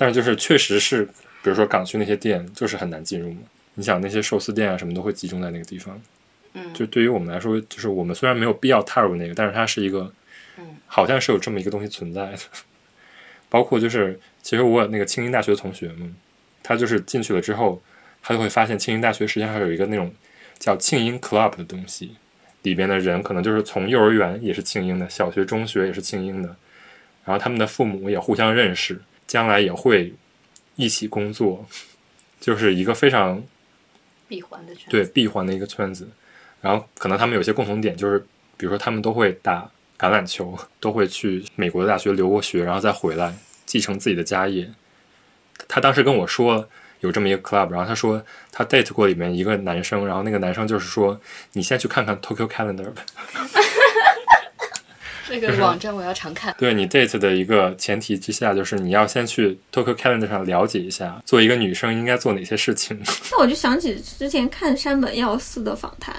[0.00, 1.04] 但是就是确实是，
[1.42, 3.40] 比如说港区那些店就是很难进入嘛，
[3.74, 6.00] 你想那些寿司店啊什么都会集中在那个地方。
[6.54, 10.12] 嗯，就对于我们来说，就是我们虽然没有必要踏入那个，但是它是一个，
[10.56, 12.38] 嗯，好像是有这么一个东西存在的。
[13.50, 16.06] 包括就是，其实我有那个庆应大学的同学嘛，
[16.62, 17.82] 他就是进去了之后，
[18.22, 20.12] 他就会发现庆应大学实际上有一个那种
[20.58, 22.12] 叫庆应 club 的东西，
[22.62, 26.48] 里边的人可能就是从幼儿园也是庆应的，小学、中学也是庆应的，
[27.24, 30.12] 然后他们的父母也互相认识，将来也会
[30.74, 31.64] 一起工作，
[32.40, 33.40] 就是一个非常
[34.26, 34.90] 闭环的圈子。
[34.90, 36.08] 对闭环的一个圈子。
[36.60, 38.18] 然后可能他们有些共同点，就是
[38.56, 43.32] 比如说他们都会打橄榄球， 都会去美国的大学留过学，然后再回来
[43.64, 44.68] 继承自己的家业。
[45.68, 46.68] 他当时跟我说
[47.00, 51.20] 有这么一个 club，然后他说他 date 过里面一个男生，然后那个男生就是说
[51.52, 53.04] 你先去看看 Tokyo Calendar 吧。
[55.28, 56.54] 这个网站我要常看。
[56.58, 62.98] 对你 date 的一个前提之下，就是你要先去 Tokyo Calendar 上了解一下，做一个女生应该做哪些事情。
[63.30, 66.14] 那我就想起之前看山本耀司的访谈，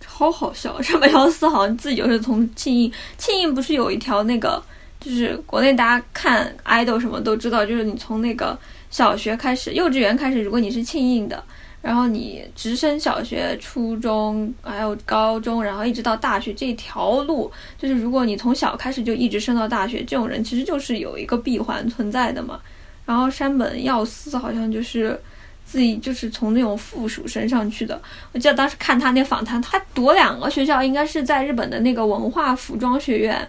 [0.00, 0.80] 超好笑。
[0.80, 4.62] 山本耀司好像自己就是从庆应，庆应不是有一条那个，
[5.00, 8.58] 就是国内大家看 idol 什么都知道，就是你从那个
[8.90, 11.42] 小学开始，幼稚园开始，如果你是庆应的。
[11.80, 22.60] 然后你直升小学、初中，还有高中，然后一直到大学这条路，就是如果你从小开始就一直升到大学，这种人其实就是有一个闭环存在的嘛。
[23.06, 25.18] 然后山本耀司好像就是
[25.64, 27.98] 自己就是从那种附属升上去的。
[28.32, 33.48] 我记得当时看他那访谈，他读两个学校，应该是在日本的那个文化服装学院，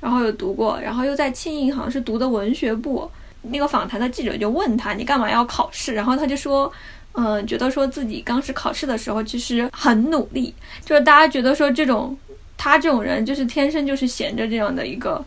[0.00, 3.08] 然后有读过，然后又在庆应好像是读的文学部。
[3.42, 6.72] 那个访谈的记者就问他：“你干嘛要考试？”然后他就说。
[7.16, 12.16] 嗯，觉得说自己当时考试的时候其实很努力，就是大家觉得说这种
[12.58, 15.24] 他这种人就是天生就是闲着这样的一个，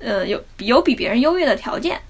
[0.00, 2.00] 呃，有有比别人优越的条件，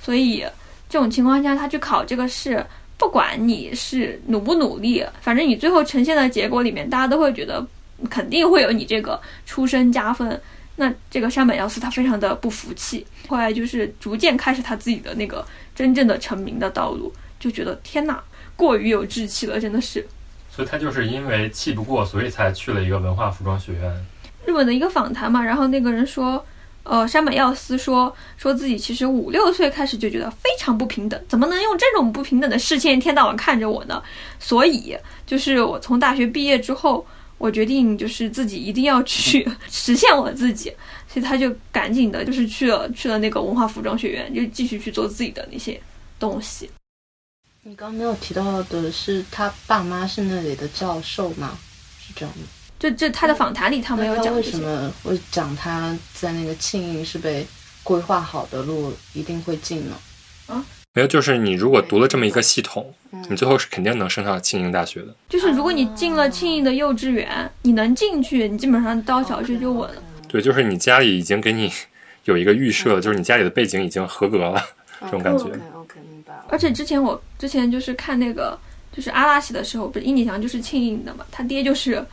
[0.00, 0.46] 所以
[0.88, 2.64] 这种情况下他去考这个试，
[2.96, 7.66] 不管你是努不努力，反正你最后呈现的结果里面，大家都会觉得
[8.08, 10.40] 肯定会有你这个出身加分。
[10.76, 18.22] 那这个山本耀司他非常的不服气，后来就是逐渐开始他自己的那个真正的成名的道路，就觉得天哪！
[18.58, 20.04] 过于有志气了，真的是。
[20.50, 24.04] 所以他就是因为气不过，所以才去了一个文化服装学院。
[24.44, 26.44] 日本的一个访谈嘛，然后那个人说，
[26.82, 34.02] 呃，山本耀司说，说自己其实五六岁开始就觉得非常不平等，怎么能用这种不平等的视线一天到晚看着我呢？
[34.40, 40.72] 所以，就是我从大学毕业之后，我决定就是自己一定要去 实现我自己，
[41.06, 45.80] 所以他就赶紧的，就是去了去了那个文化服装学院，就继续去做自己的那些
[46.18, 46.68] 东西。
[47.68, 51.58] 你刚刚没有提到的是，他爸妈是那里的教授吗？
[52.00, 52.44] 是这样吗？
[52.78, 57.46] 就就他的访谈里，他没有讲为什么会讲他在那个庆应是被
[57.82, 59.94] 规划好的路一定会进呢？
[60.46, 62.90] 啊，没有，就是你如果读了这么一个系统，
[63.28, 65.14] 你最后是肯定能升上庆应大学的。
[65.28, 70.02] 就是如果你进了庆应的幼稚园，你能进去，你基本上到小学就稳了。
[70.26, 71.70] 对，就是你家里已经给你
[72.24, 74.64] 有一个预设，就是你家里的背景已经合格了，
[75.02, 75.44] 这种感觉。
[76.48, 78.58] 而且之前我之前就是看那个
[78.90, 82.04] 就是阿拉西的时候，不是殷景祥就是庆应的嘛，他爹就是，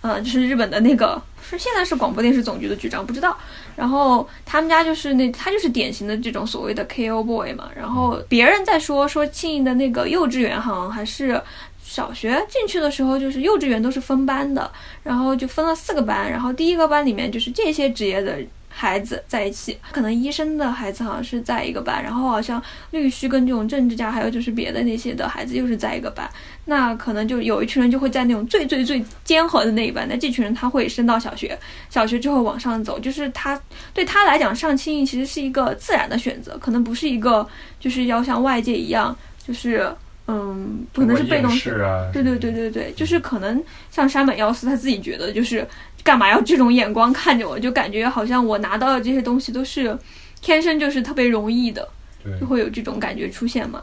[0.00, 3.36] 呃，就是日本的那个是现在是广播电视总局的局长，不知道。
[3.76, 7.70] 然后他们家就是那他就是典型的这种所谓的 KO boy 嘛。
[7.76, 11.40] 然后别人在说说庆应的那个幼稚园好像还是
[11.82, 14.70] 小学进去的时候，就是幼稚园都是分班的，
[15.02, 18.38] 然后就分了四个班，然后第一个班里面就是这些职业的。
[18.74, 26.28] 孩子在一起，可能医生的孩子好像是在一个班，然后好像律师跟这种政治家，还有就是别的那些的孩子又是在一个班。
[26.64, 31.58] 那可能就有一群人就会在那种最最最尖核的那一班，那这群人他会升到小学，
[31.90, 33.60] 小学之后往上走，就是他
[33.92, 37.46] 对他来讲上轻音其实是一个自然的选择，可能不是一个
[37.78, 39.92] 就是要像外界一样，就是
[40.28, 41.80] 嗯，可能是被动式。
[41.80, 45.66] 啊对对对对对，就是可能像山本耀司他自己觉得就是。
[46.02, 47.58] 干嘛要这种眼光看着我？
[47.58, 49.96] 就感觉好像我拿到的这些东西都是
[50.40, 51.88] 天生就是特别容易的，
[52.40, 53.82] 就会有这种感觉出现嘛。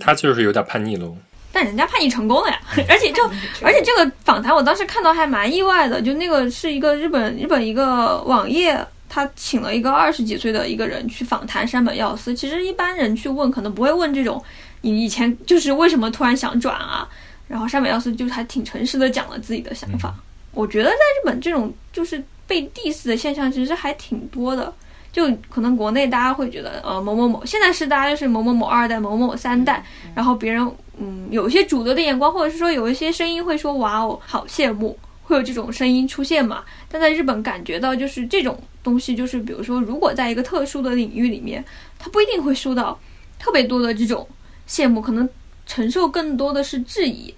[0.00, 1.16] 他就是有点叛逆喽。
[1.50, 3.22] 但人家叛逆成功了呀，而且就
[3.64, 8.78] 而且这个访谈我当时看到还蛮意外的，就那个是一个日本日本一个网页，
[9.08, 12.34] 他请了一个二十几岁的一个人去访谈山本耀司。
[12.34, 14.42] 其实一般人去问可能不会问这种，
[14.82, 17.08] 你以前就是为什么突然想转啊？
[17.48, 20.14] 然后山本耀司就还挺诚实的讲了自己的想法。
[20.58, 24.74] 我觉得在日本这种就是被 diss 的现象其实还挺多的，
[25.12, 29.84] 就可能国内大家会觉得呃某某某，现在是大家就是某某某二代、某某三代，
[30.16, 36.64] 然后别人嗯有一些主流的眼光，或者是说有一些声音会说哇哦好羡慕，会有这种声音出现嘛？
[36.90, 41.64] 但在日本感觉到就是这种东西，就是比如说如果在一个特殊的领域里面，
[42.00, 42.98] 他不一定会受到
[43.38, 44.26] 特别多的这种
[44.68, 45.28] 羡慕，可能
[45.66, 47.32] 承受更多的是质疑。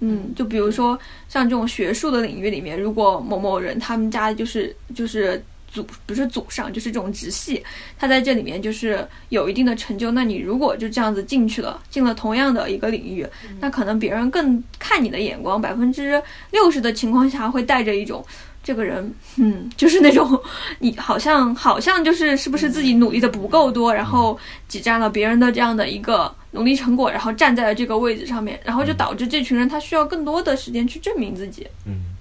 [0.00, 7.62] 嗯，就比如说像这种学术的领域里面，如果某某人他们家就是就是祖不是祖上，就是这种直系，
[7.98, 13.26] 他在这里面就是有一定的成就，那你如果就这样子进去了，进了同样的一个领域，
[13.60, 16.22] 那可能别人更看你的眼光，百分之
[16.52, 18.24] 六十的情况下会带着一种。
[18.68, 20.38] 这个人，嗯，就是那种，
[20.78, 24.38] 你好像好像就是是不是自己努力的不够多，然后
[24.68, 31.66] 挤占了别人的这样的一个努力成果，然后站在了这个位置上面，然后就导致这群人他需要更多的时间去证明自己。
[31.86, 32.14] 嗯，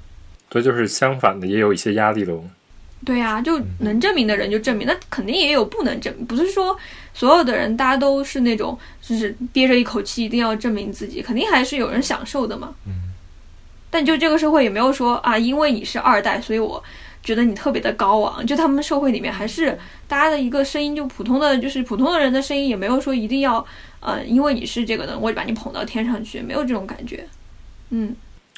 [0.50, 2.42] 所以就是相反的，也有一些压力喽。
[3.04, 6.74] 对呀，就能证明的人就证明，那肯定也有不能证明，不是说
[7.14, 12.74] 所有的人大家都是那种就是憋着一口气一定要证明自己，肯定还是有人享受的嘛。
[12.86, 13.04] 嗯。
[13.90, 16.84] 但就这个社会也没有说啊，因为你是二代，所以我
[17.24, 18.46] 觉得你特别的高昂。
[18.46, 19.78] 就他们社会里面还是
[20.08, 23.66] 大家的一个声音，就普通的就是普通的人的声音，也没有说一定要
[24.00, 27.26] 呃，因为你是这个的，我就把你捧到天上去，没有这种感觉。
[27.90, 28.16] 嗯，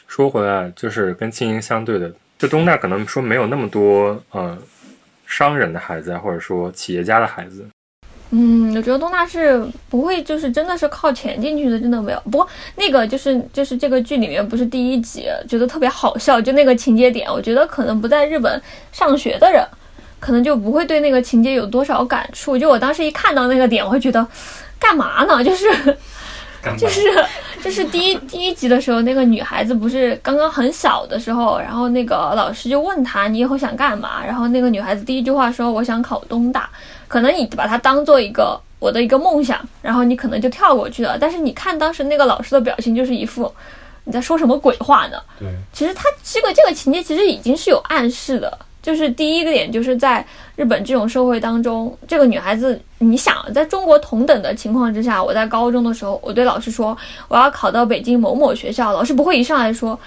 [0.07, 4.57] 说回来，就是跟精英相对的，就东大可能说没有那么多呃
[5.27, 7.67] 商人的孩子，或者说企业家的孩子。
[8.31, 9.59] 嗯，我觉得东大是
[9.89, 12.21] 不会，就是真的是靠钱进去的，真的没有。
[12.25, 18.61] 不过那个就是就是这个剧里面不是第一集，觉得特别好笑，就那个情节点，我觉得可能不在日本
[18.91, 19.65] 上学的人，
[20.19, 22.55] 可能就不会对那个情节有多少感触。
[22.55, 24.27] 就我当时一看到那个点，我会觉得，
[24.79, 25.43] 干嘛呢？
[25.43, 25.67] 就是
[26.77, 27.01] 就是
[27.63, 34.23] 就是第一第一集的时候，那个女孩子不是刚刚很小的时候，然后那个老师就问她你以后想干嘛？
[34.23, 36.69] 然后那个女孩子第一句话说我想考东大。
[37.09, 41.17] 可能你把它当做一个我的一个梦想，然后你可能就跳过去了。
[41.19, 43.53] 但是你看当时那个老师的表情，就是一副
[44.05, 45.17] 你在说什么鬼话呢？
[45.37, 48.57] 对，其实他这个这个情节其实已经是有暗示的。
[48.81, 56.97] 就是第一个点，就是在日本这种社会当中，这个女孩子，你想在中国同等的情况之下，我在高中的时候，我对老师说
[57.27, 59.99] 我要考到北京某某学校，老师不会一上来说。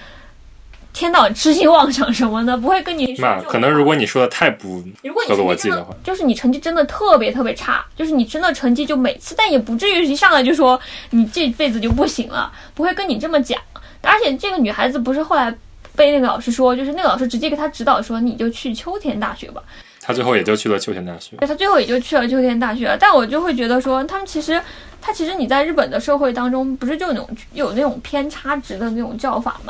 [0.93, 3.25] 天到晚痴心妄想什么的，不会跟你说。
[3.25, 4.83] 那可能如果你说的太不
[5.27, 10.79] 合逻辑的话，就是你成绩真的特别特别差，就是你真的成绩就每次，但也不至于一上来就说
[11.11, 13.61] 你这辈子就不行了，不会跟你这么讲。
[14.03, 15.55] 而且这个女孩子不是后来
[15.95, 19.63] 被那个老师说，就是那个老师直接给她指导说，你就去秋田大学吧。
[20.01, 21.37] 她最后也就去了秋田大学。
[21.37, 22.97] 对，她最后也就去了秋田大学。
[22.99, 24.61] 但我就会觉得说，他们其实，
[25.01, 29.61] 他其实你在日本的社会当中，不是就那种有那种偏差值的那种叫法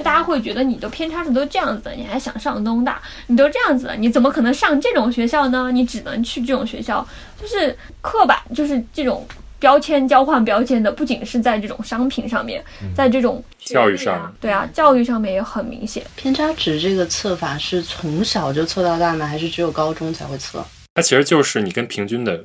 [0.00, 0.04] 吗？
[0.04, 3.00] 大家会觉得你的偏差值都这样子的，你还想上东大？
[3.28, 5.70] 你都这样子了，你怎么可能上这种学校呢？
[5.70, 7.06] 你只能去这种学校，
[7.40, 9.26] 就是刻板，就是这种
[9.58, 16.02] 标签交换标签的，不仅是在这种商品上面，在这种教育上，对啊，教育上面也很明显。
[16.16, 19.26] 偏差值这个测法是从小就测到大吗？
[19.26, 20.64] 还是只有高中才会测？
[20.94, 22.42] 它其实就是你跟平均的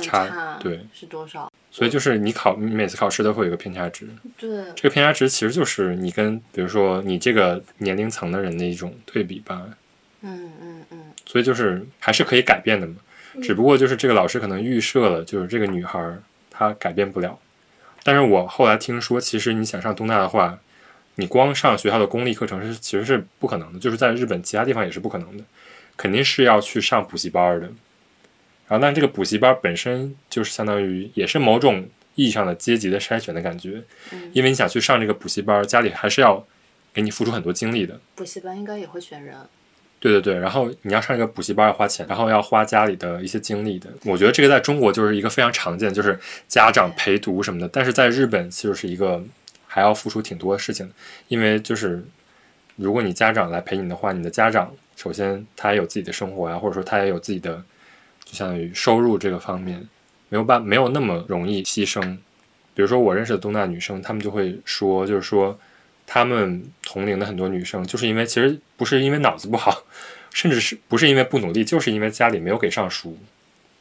[0.00, 1.50] 差，对，是多少？
[1.74, 4.06] 所以就是你考，你每次考试都会有一个偏差值。
[4.38, 9.60] 对，这个偏差值其实就是你跟，比如说你这个年龄层的人的一种对比吧。
[10.20, 10.98] 嗯嗯嗯。
[11.26, 12.94] 所以就是还是可以改变的嘛，
[13.42, 16.16] 只不过就是这个老师可能预设了，就是这个女孩
[16.48, 17.36] 她改变不了。
[18.04, 20.56] 但是我后来听说，其实你想上东大的话，
[21.16, 25.42] 你光上学校的公立课程是其实是不可能的，就是在日本其他地方也是不可能的，
[25.96, 27.68] 肯定是要去上补习班的。
[28.74, 33.82] 然后，但这个补习班本身就是相当于也是某种意义上的阶级的筛选的感觉，
[34.32, 36.44] 因为你想去上这个补习班，家里还是要
[36.92, 38.00] 给你付出很多精力的。
[38.16, 39.36] 补习班应该也会选人。
[40.00, 43.88] 对对对，然后你要上一个补习班要花钱，然后要花家里的一些精力的。
[44.04, 46.18] 我觉得这个在中国就是一个非常常见，就是
[46.48, 47.68] 家长陪读什么的。
[47.68, 49.22] 但是在日本其实是一个
[49.66, 50.94] 还要付出挺多的事情的，
[51.28, 52.04] 因为就是
[52.76, 57.62] 如果你家长来陪你的话，你的家长首先他也有自己的生活呀，或者说他也有自己的。
[58.34, 59.78] 就相当于收入这个方面，
[60.28, 62.00] 没有办没有那么容易牺牲。
[62.74, 65.56] 比如说我认识的东大女生，她们就会说，就是说，
[66.04, 69.84] 她们同龄的很多女生，就是因为其实不是因为脑子不好，
[70.34, 73.16] 甚至是不是因为不努力，就是因为家里没有给上书，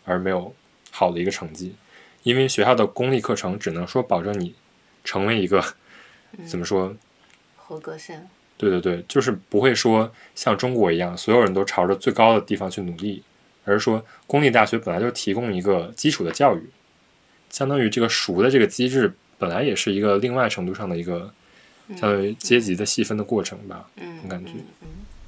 [0.06, 0.54] 而没有
[0.92, 1.74] 好的一个成绩。
[2.22, 4.54] 因为学校的公立课程只能说保证你
[5.04, 5.62] 成为一个
[6.46, 6.96] 怎么说
[7.58, 8.28] 合格生。
[8.56, 13.24] 对对对，就是不会说像中国一样，所有人都朝着最高的地方去努力。
[13.66, 16.70] 而是说，公立大学本来就提供一个基础的教育，
[17.50, 21.32] 相当于这个熟的这个机制，本来也是一个另外程度上的一个，
[21.90, 23.86] 相当于阶级的细分的过程吧。
[23.98, 24.52] 嗯，我感觉。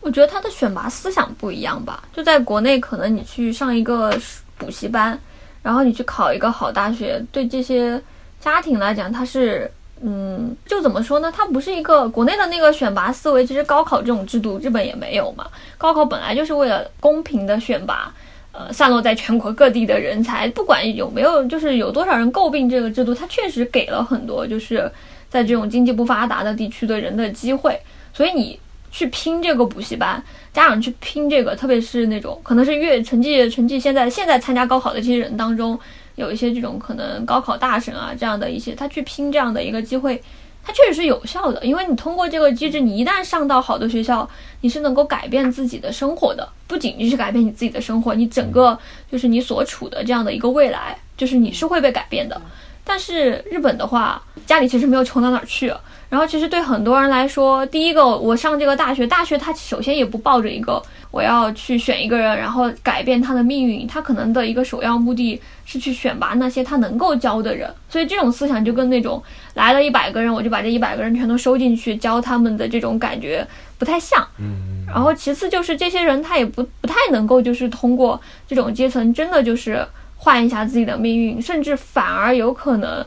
[0.01, 2.03] 我觉得他的选拔思想不一样吧。
[2.13, 4.15] 就在国内，可能你去上一个
[4.57, 5.19] 补习班，
[5.63, 8.01] 然后你去考一个好大学，对这些
[8.39, 9.71] 家庭来讲，它是。
[10.01, 11.31] 嗯，就怎么说呢？
[11.31, 15.47] 它不是一个国内的那个选拔思维，其实高考这种制度，日本也没有嘛。
[15.77, 18.13] 高考本来就是为了公平的选拔，
[18.57, 24.91] 呃，散落在全国各地的人才，不管有没有，就是有多少人诟病这个制度，它确实给了很多，就是。
[25.27, 27.77] 在这种经济不发达的地区的人的机会，
[28.13, 28.57] 所以你
[28.89, 35.77] 去拼这个补习班，家长去拼这个，特别是那种可能是越成绩成绩现在现在参加高考的这些人当中，
[36.15, 40.21] 有一些这种可能高考大省啊这样的一些，他去拼这样的一个机会。
[40.65, 44.27] 它确实是有效的，因为你通过这个机制，你一旦上到好的学校，
[44.61, 46.49] 你是能够改变自己的生活的。
[46.65, 48.77] 不仅仅是改变你自己的生活，你整个
[49.11, 52.41] 就是你所处的这样的一个未来，就是你是会被改变的。
[52.83, 55.71] 但是日本的话，家里其实没有穷到哪儿去。
[56.07, 67.73] 然后其实对很多人来说，第一个我上这个大学，大学它首先也不抱着一个我要去选一个人，然后改变他的命运，他可能的一个首要目的是去选拔那些他能够教的人。
[67.89, 69.21] 所以这种思想就跟那种
[69.55, 73.45] 来了一百个人，我就把这一百个人全都收进去教他们的这种感觉
[73.77, 74.25] 不太像。
[74.37, 79.83] 嗯，然后其次就是这些人他也不不太能够就是通过这种阶层真的就是
[80.15, 83.05] 换一下自己的命运，甚至反而有可能。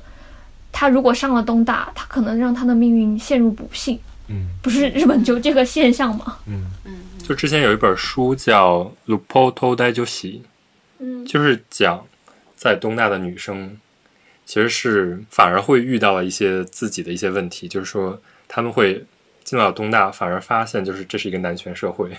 [0.70, 3.99] 他如果上了东大，他可能让他的命运陷入不幸。
[4.28, 6.36] 嗯，不是日本就这个现象吗？
[6.46, 6.92] 嗯嗯，
[7.26, 10.42] 就之前有一本书叫《Lupo To Dai 就喜》，
[11.01, 12.05] 嗯，就是讲
[12.55, 13.76] 在东大的女生
[14.49, 18.18] 其实是反而会遇到了一些自己的一些问题，就是说
[18.49, 19.05] 他们会
[19.44, 22.11] 进到东大，反而发现就是这是一个男权社会。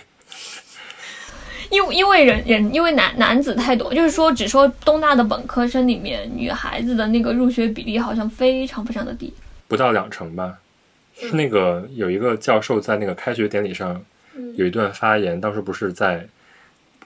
[1.71, 9.34] 因为因为人人因为男男子太多，就是说只说东大的本科生里面，女孩子的那个入学比例好像非常非常的低，
[9.67, 10.59] 不到两成吧。
[11.15, 13.99] 是那个有一个教授在那个开学典礼上
[14.55, 16.27] 有一段发言，当时不是在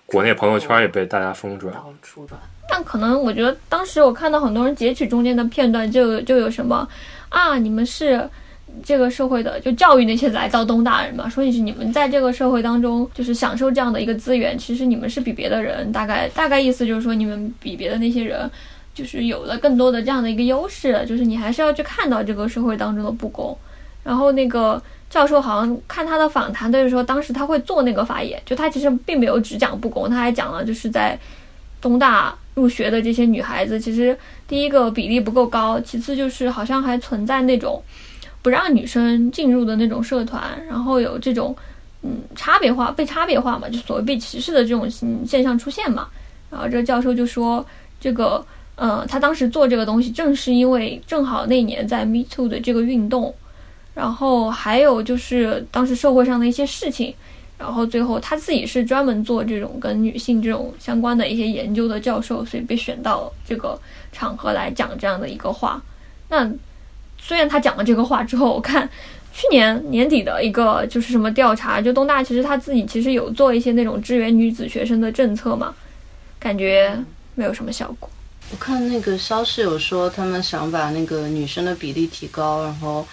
[0.05, 1.73] 国内朋友圈也被大家疯转。
[1.73, 2.37] 到处转。
[2.67, 6.87] 但可能我觉得当时我看到很多人截取中间的片段，就就有什么
[7.29, 8.29] 啊，你们是。
[8.83, 18.49] 这个社会的就教育那些来到东大人嘛，说你是你们在这个社会当中就是享受这样的一个资源，其实你们是比别的人大概大概意思就是说你们比别的那些人
[18.91, 23.55] 就是有了更多的这样的一个优势，就是你还是要去看到这个社会当中的不公。
[24.03, 31.15] 然后那个教授好像看他的访谈，就是说当时他会做那个发言，就他其实并没有只讲不公，他还讲了就是在
[31.83, 34.17] 东大入学的这些女孩子，其实
[34.47, 37.83] 第一个比例不够高，其次就是好像还存在那种。
[38.41, 41.55] 不让女生进入的那种社团，然后有这种，
[42.01, 44.89] 嗯，差别化、被差别化嘛，就所谓被歧视的这种
[45.25, 46.07] 现象出现嘛。
[46.49, 47.65] 然后这个教授就说，
[48.01, 53.33] 这个，呃，他当时做这个东西，正是因为正好那年在 Me Too 的这个运动，
[53.93, 57.15] 然后还有就是当时社会上的一些事情，
[57.63, 63.79] 然后最后他自己是专门做这种跟女性这种相关的一些研究的教授，所以被选到这个
[64.11, 65.81] 场合来讲这样的一个话。
[66.27, 66.51] 那。
[67.25, 68.89] 虽然他讲了这个话之后，我看
[69.31, 75.73] 去年年底的一个就是什么调查，就东大其实他自己其实有做一些那种支援女子学生的政策嘛，
[76.37, 76.93] 感觉
[77.33, 78.09] 没有什么效果。
[78.51, 83.07] 我看那个消息有说，他们想把那个女生的比例提高，然后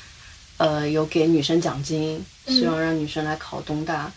[0.57, 4.11] 呃有给女生奖金，希望让女生来考东大。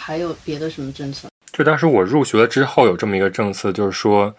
[0.00, 1.28] 还有别的什么政策？
[1.52, 4.34] 就当时我入学了之后有这么一个政策，就是说，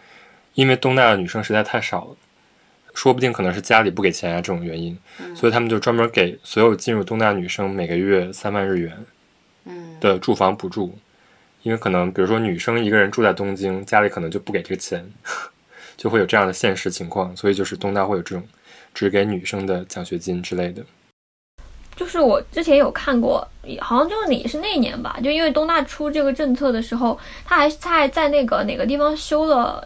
[0.54, 2.16] 因为东大的女生实在太少了。
[2.96, 4.98] 说不定可能是家里不给钱啊，这种原因，
[5.36, 9.06] 所以他们就专门给所有进入东大女生每个月三万日元，
[10.02, 10.98] 的住房补助，
[11.62, 15.06] 因为可能比如说女生一个人住在东京，家里可能就不给这个钱，
[15.96, 18.46] 就会有这样的现实情况，所以就是东大会有这种
[18.94, 20.84] 只给女生的奖学金之类的。
[22.00, 23.46] 就是我之前有看过，
[23.82, 29.86] 好像就是你是那年吧，就因为东大出这个政策的时候，他还他还在那个哪个地方修了。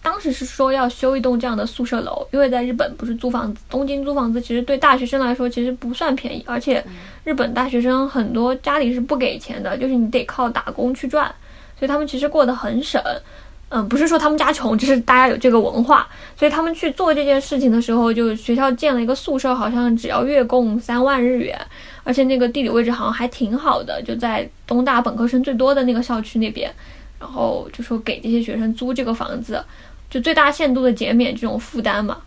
[0.00, 6.82] 当时是说要修一栋这样的宿舍楼，因为在日本不是租房子，东京租房子其实对大学生来说其实不算便宜，而且
[7.24, 11.26] 日本大学生很多家里是不给钱的，就是你得靠打工去赚，
[11.76, 13.02] 所以他们其实过得很省。
[13.70, 16.06] 嗯，不是说他们家穷，就是大家有这个文化，
[16.36, 21.58] 所以他们去做这件事情的时候，就学校建了一个宿舍，好像只要月供三万日元，
[22.04, 26.70] 而且那个地理位置好像还挺好的，就在东大本科生最多的那个校区那边，
[27.18, 29.64] 然后就说给这些学生租这个房子。
[30.10, 32.18] 就最大限度的减免这种负担嘛，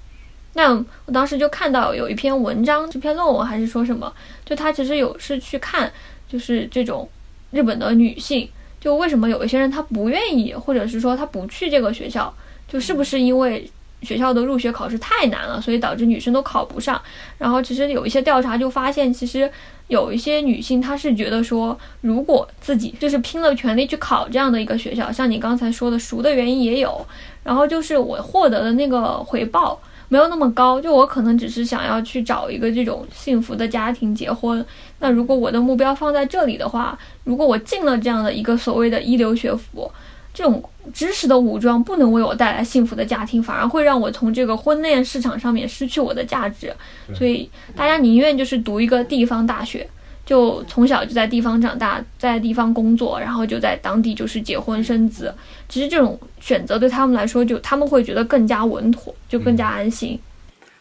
[0.53, 0.73] 那
[1.05, 4.09] 我当时就看到有一篇文章，这篇论文还是说什么，
[4.45, 5.91] 就他其实有是去看，
[6.25, 7.09] 就是这种
[7.51, 8.47] 日本的女性，
[8.83, 12.33] 就为什么有一些人他不愿意，或者是说他不去这个学校，
[12.67, 13.65] 就是不是因为
[14.01, 17.01] 学校的入学考试太难了，所以导致女生都考不上。
[17.37, 19.49] 然后其实有一些调查就发现，其实
[19.87, 27.07] 有一些女性她是觉得说，如果自己就是拼了全力去考这样的一个学校，像你刚才说的熟的原因也有。
[27.45, 29.79] 然后就是我获得的那个回报
[30.09, 34.63] 没有那么高，就我可能只是想要去找一个这种幸福的家庭结婚。
[34.99, 39.91] 那如果我的目标放在这里的话，如果我进了这样的一个所谓的一流学府，
[40.33, 46.73] 这种知识的武装不能为我带来幸福的家庭，反而会让我从这个婚恋市场上面失去我的价值。
[47.13, 49.87] 所以大家宁愿就是读一个地方大学，
[50.25, 55.33] 就从小就在地方长大，在地方工作，然后就在当地就是结婚生子。
[55.67, 60.19] 其实这种选择对他们来说，就他们会觉得更加稳妥，就更加安心。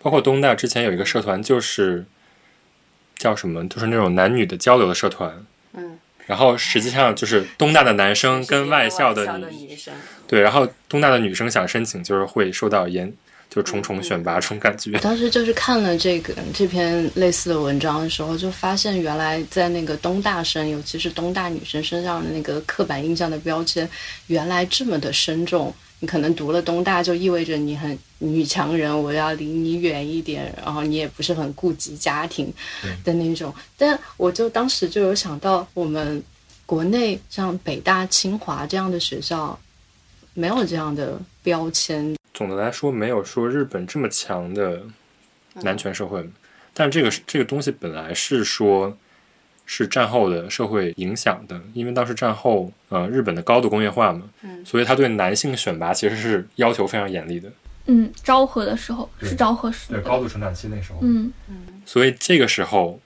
[0.00, 2.04] 包括东大之前有一个社团，就是
[3.16, 5.44] 叫什么，就是那种男女的交流的社团。
[5.74, 9.94] 嗯，然后实际上就是东大的男生跟外校的女女生。
[10.26, 13.12] 对，然后东大的女生想申请，就是会受到严，
[13.54, 14.92] 就重重选拔这种感觉。
[14.94, 23.86] 我当时就是看了这个这篇类似的文章的时候，就发现原来在那个东大生，尤其是东大女生身上的那个刻板印象的标签，
[24.28, 25.72] 原来这么的深重。
[26.00, 32.52] 你可能读了东大，就意味着你很女强人，我要离你远一点，然后你也不是很顾及家庭
[33.04, 33.54] 的那种。
[33.76, 36.20] 但我就当时就有想到，我们
[36.66, 39.56] 国内像北大、清华这样的学校，
[40.34, 42.16] 没有这样的标签。
[42.34, 44.82] 总的来说，没有说日本这么强的
[45.62, 46.28] 男权社会，
[46.72, 48.96] 但这个这个东西本来是说。
[49.64, 57.48] 是战后的社会影响的，因为当时战后，呃，日本的高度工业化嘛，嗯，所以他对男性选拔其实是要求非常严厉的。
[57.86, 63.00] 嗯，昭和的时候是昭和时，对高度成长期那时候，嗯嗯，所以这个时候，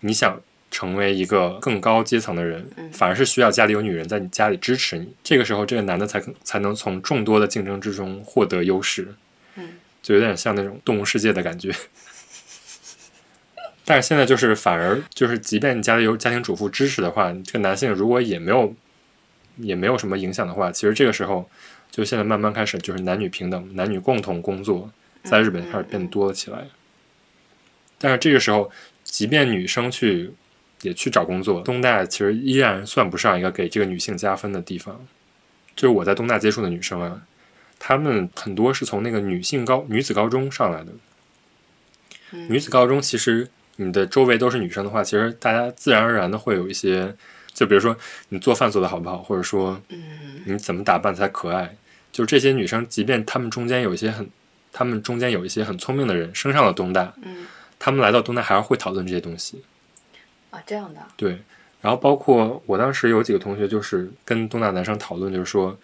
[0.00, 0.38] 你想
[0.70, 5.12] 成为一个更高阶层的人，反而是需要家里有女人在你家里支持你。
[5.24, 9.12] 这个时候，这个男的才才能从众多的竞争之中获得优势。
[9.56, 9.68] 嗯，
[10.02, 11.74] 就有点像那种动物世界的感觉。
[13.84, 18.72] 但是现在就是反而就是，即便你家里有家庭主妇支持的话，这个男性如果也没有
[19.56, 21.50] 也没有什么影响的话，其实这个时候
[21.90, 24.88] 就现在慢慢开始就是男女平等，男女共同工作，
[25.24, 26.68] 在日本开始变多了起来。
[27.98, 28.70] 但是这个时候，
[29.02, 30.30] 即便女生去
[30.82, 35.04] 也去找工作，东大其实依然算不上一个给这个女性加分的地方。
[35.76, 37.22] 就是我在东大接触的女生啊，
[37.78, 40.92] 她们很多是从那个女性高女子高中上来的，
[42.48, 43.48] 女子高中其实。
[43.76, 47.14] 你的周围都是女生的话，其实大家自然而然的会有一些，
[47.54, 47.96] 就比如说
[48.28, 49.80] 你做饭做的好不好，或者说，
[50.44, 51.74] 你怎么打扮才可爱，
[52.12, 54.28] 就这些女生，即便她们中间有一些很，
[54.70, 57.46] 她们中间有一些很聪明的人升上了东大，嗯，
[57.78, 59.62] 她们来到东大还是会讨论这些东西。
[60.50, 61.00] 啊，这样的。
[61.16, 61.38] 对，
[61.80, 65.76] 然后包括我当时有几个同学就是跟东大男生讨论，就是说，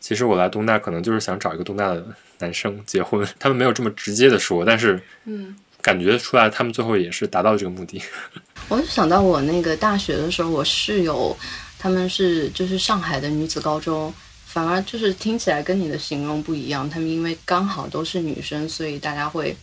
[0.00, 2.06] 其实我来东大可能就是想找一个东大的
[2.38, 5.56] 男生结婚，他们没有这么直接的说，但是，嗯。
[5.80, 8.00] 感觉出来，他们最后也是达到了这个目的。
[8.70, 11.36] 我就想到我那个大学的时候，我室友
[11.76, 14.14] 他们是就是上海的女子高中，
[14.46, 16.88] 反而就是听起来跟你的形容不一样。
[16.88, 19.56] 他们因为刚好都是女生，所以大家会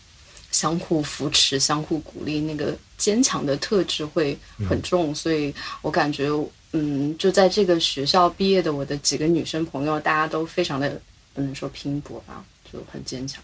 [0.52, 4.38] 相互扶持、相互鼓励，那个坚强的特质会
[4.68, 5.14] 很重。
[5.14, 6.30] 所以我感觉，
[6.74, 11.00] 嗯，就在这个学校毕业的我的几个女生朋友，大家都非常的
[11.34, 13.43] 不能说拼搏吧，就很坚强。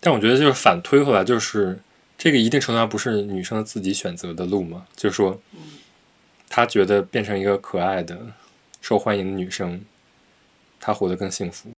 [0.00, 1.78] 但我觉得就是反推回来，就是
[2.16, 4.86] 这个一定程度上不是女生自己选择的路嘛？
[4.96, 5.40] 就是说，
[6.48, 8.18] 她觉得变成一个可爱的、
[8.80, 9.84] 受欢迎的女生，
[10.78, 11.70] 她活得更幸福。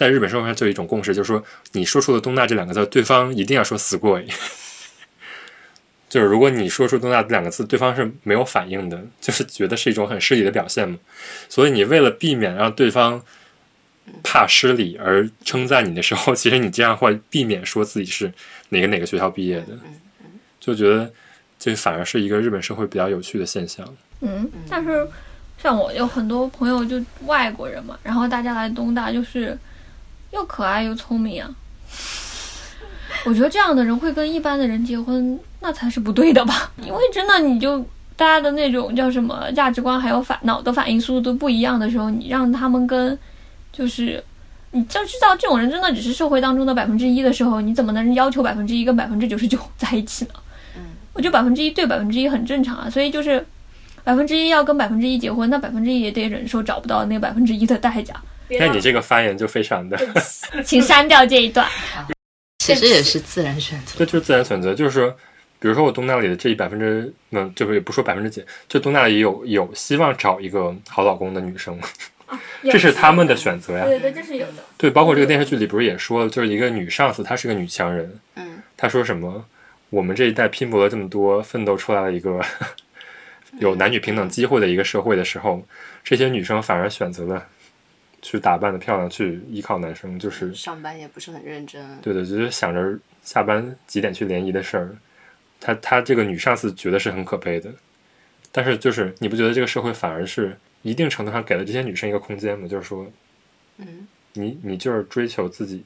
[0.00, 4.18] 在日本社会上就有一种共识，就是说，你说出了“东大”这两个字，对方一定要说“死过”。
[6.08, 10.98] 就是如果你说出“东大”这两个字，对方是没有反应的，就是觉得是一种很失礼的表现嘛。
[11.50, 13.22] 所以你为了避免让对方。
[14.24, 18.32] 怕失礼而称赞你的时候， 其实你这样会避免说自己是
[18.70, 19.78] 哪个哪个学校毕业的，
[20.58, 21.08] 就觉得
[21.60, 23.86] 这反而是一个日本社会比较有趣的现象。
[24.20, 25.06] 嗯，但是
[25.62, 29.56] 像我有很多朋友就外国人嘛，然后大家来东大就是
[30.30, 31.50] 又可爱又聪明啊。
[33.26, 36.70] 我觉得这样的人会跟一般的人结婚，那才是不对的吧？
[36.82, 37.78] 因为真的你就
[38.16, 43.18] 大家的那种叫什么价值观还有反脑的反应速度都不一样的时候，你让他们跟
[43.72, 44.22] 就是，
[44.70, 50.30] 你就知道这种人真的只是社会当中的百分之一的时候，你怎么能要求百分之一跟百分之九十九 在一起呢？
[50.76, 53.44] 嗯，我觉得百分之一对百分之一很正常啊，所以就是
[54.04, 58.14] 百分之一要跟百分之一结婚，那百分之一也得忍受找不到那百分之一的代价。
[58.58, 59.98] 那你这个发言就非常的，
[60.64, 61.66] 请删掉这一段。
[62.58, 65.10] 其实也是自然选择，这就是自然选择，就是说，
[65.58, 71.78] 比如说我东大里的这一百分之，嗯，就是也不说百分之几，就东大里有有希望找一个好老公的女生。
[72.62, 73.84] 这是他们的选择呀。
[73.86, 74.62] 对对，这是有的。
[74.76, 78.20] 对，包括这个电视剧里不是也说了，就是一个女上司，她是个女强人。
[78.36, 78.62] 嗯。
[78.76, 79.44] 她说什么？
[79.88, 82.40] 我们这一代拼搏了这么多，奋斗出来了一个
[83.58, 85.66] 有男女平等机会的一个社会的时候，
[86.04, 87.44] 这些女生反而选择了
[88.22, 91.84] 去打扮的漂亮，去依靠男生，就是上班也不是很认真。
[92.00, 94.96] 对对，就是想着下班几点去联谊的事儿。
[95.60, 97.72] 她她这个女上司觉得是很可悲的，
[98.50, 100.56] 但是就是你不觉得这个社会反而是？
[100.82, 103.06] 一定程度上给了这些女生一个空间吗，就是说，
[103.76, 105.84] 嗯，你你就是追求自己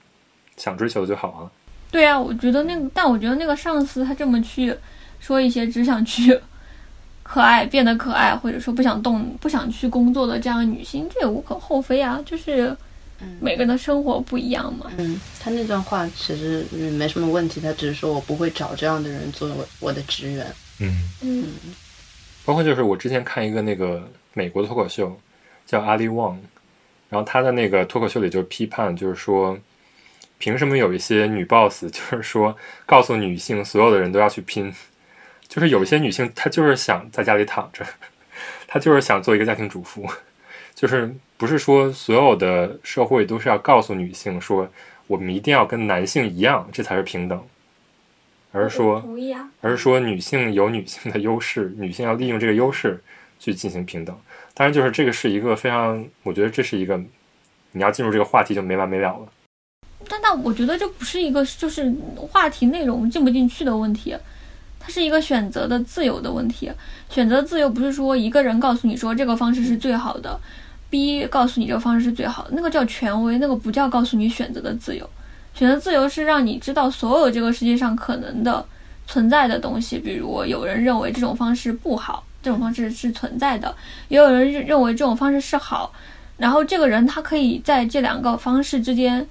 [0.57, 1.51] 想追求的就好啊。
[1.91, 4.73] 对啊，我觉得那个，但我觉得那个上司他这么去
[5.19, 6.41] 说一些只想去
[7.25, 12.77] 可爱变得可爱，或者说不想动、不想去工作的这样的女性，这也无可厚非啊，就是
[13.41, 14.91] 每个人的生活不一样嘛。
[14.99, 20.47] 嗯，他那段话其实嗯没什么问题，他只是说我不会找这样的人做我我的职员。
[20.81, 21.47] 嗯，嗯
[22.45, 25.19] 包括就是我之前看一个那个美国的脱口秀，
[25.65, 26.39] 叫阿里旺，
[27.09, 29.59] 然后他的那个脱口秀里就批判，就是说，
[30.37, 32.55] 凭什么有一些女 boss，就是说
[32.85, 34.71] 告诉女性所有的人都要去拼，
[35.55, 37.87] 就是有一些女性她就是想在家里躺着，
[38.67, 40.05] 她就是想做一个家庭主妇，
[40.75, 44.69] 就是不是说所有的社会都是要告诉女性说
[45.07, 47.41] 我们一定要跟男性一样，这才是平等，
[48.51, 49.01] 而是说。
[49.61, 53.01] 而是说女性有女性的优势，女性要利用这个优势
[53.39, 54.19] 去进行平等。
[54.55, 57.01] 当然，就是这个是一个非常，我觉得这是一个
[57.71, 59.29] 你要进入这个话题就没完没了了。
[60.09, 64.17] 但但我觉得这不是一个就是话题内容进不进去的问题，
[64.85, 66.71] 它是一个选择的自由的问题。
[67.09, 70.39] 选择自由不是说一个人告诉你说这个方式是最好的
[70.91, 75.09] ，B 告诉你这个方式是最好的，那个叫权威，那个不叫告诉你选择的自由。
[75.55, 78.63] 选择自由是让你知道所有这个世界上可能的
[79.07, 83.75] 存在的东西，比如有人认为这种方式不好，这种方式是存在的，
[84.09, 85.91] 也有人认认为这种方式是好，
[86.37, 89.27] 然后这个人他可以在这两个方式之间。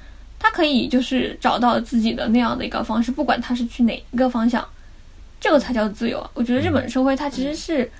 [0.46, 4.62] 他可以就是找到自己的那样的一个方式，不管他是去哪一个方向，
[5.44, 6.32] 这个才叫自由啊！
[6.34, 7.92] 我觉得日本社会它其实是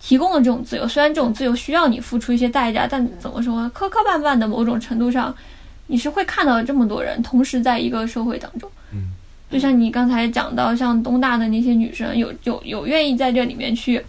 [0.00, 5.32] 提供了这种自由，虽然这种自由需要你付出一些代价，但怎么说呢，磕磕绊绊的某种程度上，
[5.86, 8.68] 你是会看到这么多人同时在一个社会当中。
[8.92, 9.12] 嗯，
[9.48, 14.04] 就像你刚才讲到，像东大的那些女生，有有有愿意在这里面去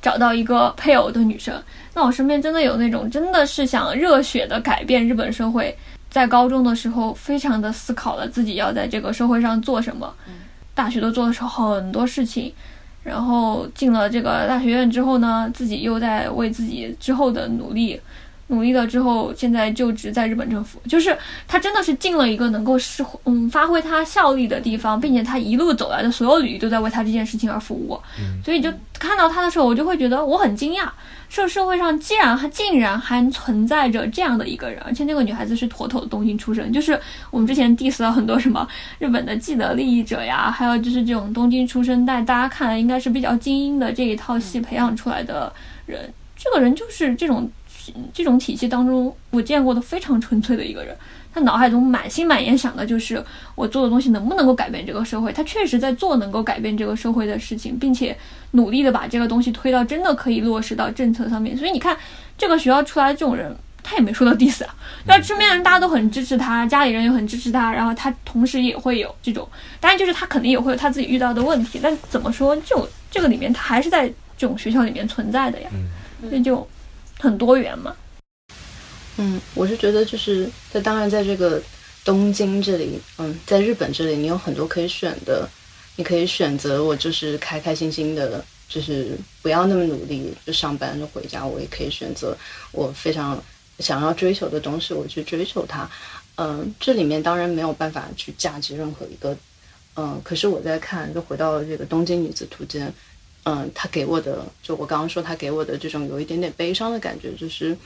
[0.00, 1.62] 找到一个配偶的女生，
[1.92, 5.76] 那我身边真的有那种真的是想热血的改变日本社会。
[6.08, 10.10] 在高中的时候，非常的思考了自己要在这个社会上做什么。
[10.74, 12.52] 大学都做的时候很多事情，
[13.02, 18.00] 然后进了这个大学院之后呢，自己又在为自己之后的努力，
[18.48, 20.78] 努力了之后，现在就职在日本政府。
[20.88, 21.16] 就是
[21.48, 27.98] 他真的是进了一个能够是嗯发挥他效力的地方，并且他一路走来的所有履历都在为他这件事情而服务。
[28.44, 30.88] 所以就看到他的时候，我就会觉得我很惊讶。
[31.26, 36.96] 这社会上既然还竟然还存在着这样的一个人，而且那个女孩子是妥妥的东京出身，就是
[37.32, 38.68] 我们之前 diss 了很多什么
[39.00, 45.52] 日本的既得利益者呀，还有就是这种东京出生，但大家看来应该是比较精英的这一套系培养出来的
[45.86, 47.50] 人，这个人就是这种
[48.12, 50.96] 这种体系当中我见过的非常纯粹的一个人。
[51.32, 53.20] 他脑海中满心满眼想的就是
[53.56, 55.32] 我做的东西能不能够改变这个社会。
[55.32, 58.16] 他确实在做能够改变这个社会的事情，并且
[58.52, 61.56] 努力的把这个东西推到真的可以落实到政策上面。
[61.56, 61.96] 所以你看，
[62.38, 64.72] 这个学校出来的这种人，他也没说到 diss 啊。
[65.06, 69.48] 那身边人大家都很支持他，家里人也很支持他，然后他同时也会有这种，
[69.80, 71.80] 当然就是他肯定也会有他自己遇到的问题。
[71.82, 74.06] 但怎么说，就这个里面他还是在
[74.38, 75.68] 这种学校里面存在的呀，
[76.28, 76.64] 所以就
[77.24, 77.96] 很多元嘛。
[79.16, 81.62] 嗯，我是觉得就是在当然在这个
[82.04, 85.48] 东京这里，嗯，在日本这里，你有很多可以选的，
[85.96, 92.36] 你可以选择我就是开开心心的，就是不要那么努力就上班就回家，我也可以选择
[92.72, 93.42] 我非常
[93.78, 95.88] 想要追求的东西，我去追求它。
[96.36, 99.34] 嗯，这里面当然没有办法去价值任何一个，
[99.94, 102.88] 嗯，可是我在看，就回到了这个《东京女子图鉴》，
[103.44, 107.76] 嗯，他给我的，就我刚刚说他给我的这种有一点点悲伤的感觉，就是。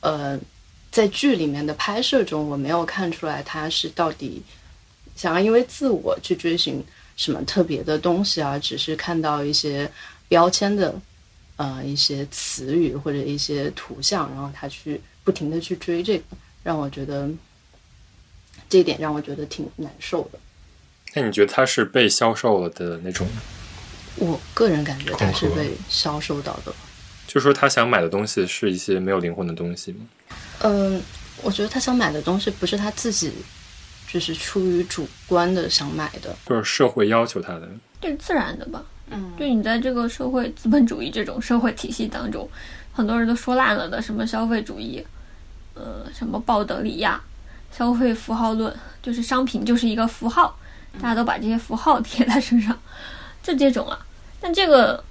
[0.00, 0.38] 呃，
[0.92, 4.40] 在剧里面的拍摄中，我没有看出来他是到底
[5.16, 6.80] 想要因为自我去追寻
[7.16, 9.90] 什么特别的东西啊，只是看到一些
[10.28, 10.94] 标签的
[11.56, 16.24] 呃一些词语或者一些图像，然后他去不停的去追这个，
[16.62, 17.28] 让我觉得
[18.68, 20.38] 这一点让我觉得挺难受的。
[21.12, 23.26] 那你觉得他是被销售了的那种？
[24.20, 26.72] 我个人感觉他是被销售到的。
[27.26, 29.98] 就说他想买的东西是一些没有灵魂的东西吗？
[30.60, 31.00] 嗯，
[31.42, 33.30] 我觉得他想买的东西不是他自己，
[34.10, 37.68] 就是出于主观的想买的，就是社会要求他的，
[38.00, 38.82] 这是自然的吧？
[39.10, 42.48] 嗯，就你在这个社会资本主义这种社会体系当中，
[42.94, 45.04] 很多人都说烂了的什么消费主义，
[45.74, 47.20] 呃，什么鲍德里亚
[47.70, 50.58] 消费符号论，就是商品就是一个符号，
[50.94, 52.74] 大家都把这些符号贴在身上，
[53.42, 54.06] 就这种啊。
[54.40, 55.02] 但这个。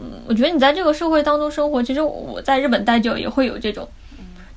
[0.00, 3.88] 嗯，我觉得你在这个社会当中生活，其实我在日本待久也会有这种，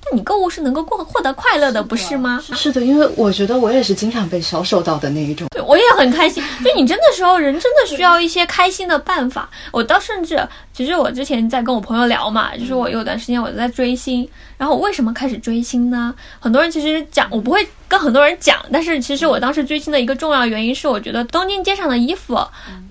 [0.03, 2.43] 但你购物是能够过获得快乐的，不是吗？
[2.55, 5.47] 是的，因为我觉得我也是经常被销售到的那一种。
[5.51, 6.43] 对，我也很开心。
[6.65, 9.47] 就你真的时候，人真的需要一些开心的办法。
[9.71, 10.41] 我倒甚至，
[10.73, 16.15] 其实我之前在跟我朋友聊嘛，就是我有段时间我在追星，然后我为什么开始追星呢？
[16.39, 22.35] 很多人其实讲，我不会跟很多人讲，但是其实我当时追星的一个重要原因是，我觉得东京街上的衣服，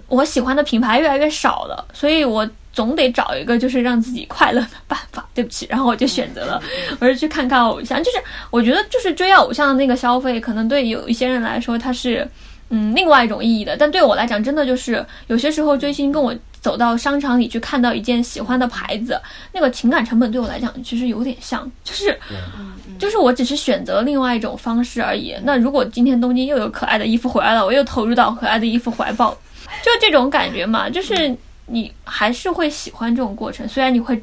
[0.08, 2.48] 我喜欢的品牌越来越少了，所以我。
[2.76, 5.26] 总得找一个就是让自己快乐的办法。
[5.32, 6.62] 对不起，然后我就选择了，
[7.00, 7.96] 我是去看看偶像。
[8.04, 8.18] 就是
[8.50, 12.28] 我觉得，就是追偶像的那个消费，可能对有一些人来说，它是
[12.68, 13.74] 嗯另外一种意义的。
[13.78, 19.18] 但对我来讲，真的就是有些时候追星，跟我走到商场里去看到一件喜欢的牌子，
[19.52, 22.14] 那个情感成本对我来讲其实有点像，就是
[22.98, 25.34] 就是我只是选择另外一种方式而已。
[25.44, 29.34] 那如果今天东京又有可爱的衣服回来了，我又投入到可爱的衣服怀抱，
[29.86, 31.34] 就这种感觉嘛，就是。
[31.68, 34.22] 你还是会喜欢这种过程，虽然你会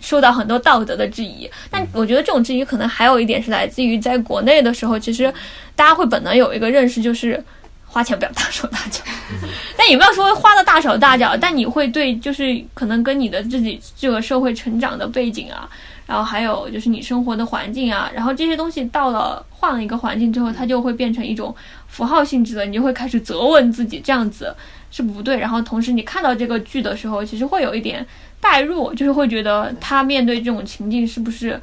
[0.00, 5.32] 受到很多道德的质疑，但我觉得这种质疑可能还有一点是来自于在国内的时候，其实
[5.76, 7.40] 大家会本能有一个认识，就是
[7.86, 9.04] 花钱不要大手大脚。
[9.78, 15.70] 但也没有说花的大手大脚，但你会对就是可能跟你的自己这个社会成长的背景啊，
[16.08, 21.54] 然后还有就是你生活的环境啊，然后这些东西到了换了一个环境之后，它就会变成一种
[21.86, 24.52] 符号性质的，你就会开始责问自己这样子。
[24.90, 28.04] 是不对，然后同时你看到这个剧的时候，其实会有一点
[28.40, 31.60] 代入，就是会觉得他面对这种情境是不是，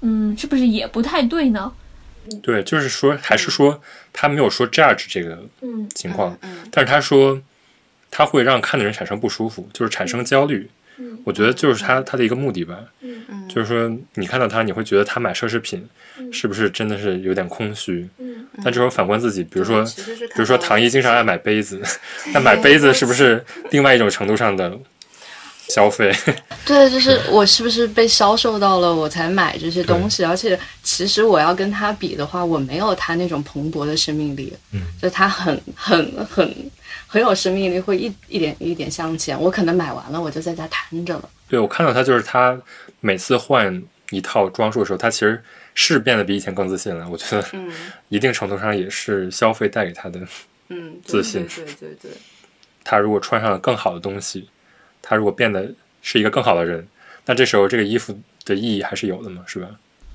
[0.00, 1.72] 嗯，是不是也不太对呢？
[2.42, 3.80] 对，就是说，还是说
[4.12, 5.38] 他没有说 judge 这个
[5.94, 6.36] 情况，
[6.70, 7.40] 但是他说
[8.10, 10.68] 他会让看的人产生不舒服，就是产生焦虑。
[11.24, 12.78] 我觉得就是他他的一个目的吧。
[13.48, 15.86] 就是说你看到他，你会觉得他买奢侈品
[16.32, 18.06] 是不是真的是有点空虚？
[18.62, 21.80] 但这时候反观自己，比如说，比如说唐一经常爱买杯子，
[22.34, 24.76] 那买杯子是不是另外一种程度上的
[25.68, 26.14] 消费？
[26.64, 30.24] 对，就是我是不是被销售到了，我才买这些东西？
[30.24, 34.52] 而且其实我要跟他比的话，我没有他那种蓬勃的生命力。
[34.72, 36.70] 嗯，就他很很很
[37.06, 39.40] 很有生命力，会一一点一点向前。
[39.40, 41.28] 我可能买完了，我就在家瘫着了。
[41.48, 42.58] 对，我看到他就是他
[43.00, 45.42] 每次换一套装束的时候，他其实。
[45.78, 47.46] 是变得比以前更自信了，我觉得，
[48.08, 50.18] 一定程度上也是消费带给他的，
[50.70, 51.46] 嗯，自信。
[51.54, 52.10] 对对对。
[52.82, 54.48] 他如果穿上了更好的东西，
[55.08, 55.70] 他如果变得
[56.02, 56.86] 是一个更好的人，
[57.24, 59.68] 那这时候这个衣服的意义还是有的嘛，是吧？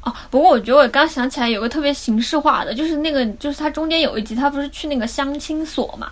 [0.04, 6.12] 哦，不过我觉得我刚想起来有个特别形式化的，就是那个，就是他中间有一集，他不是去那个相亲所嘛。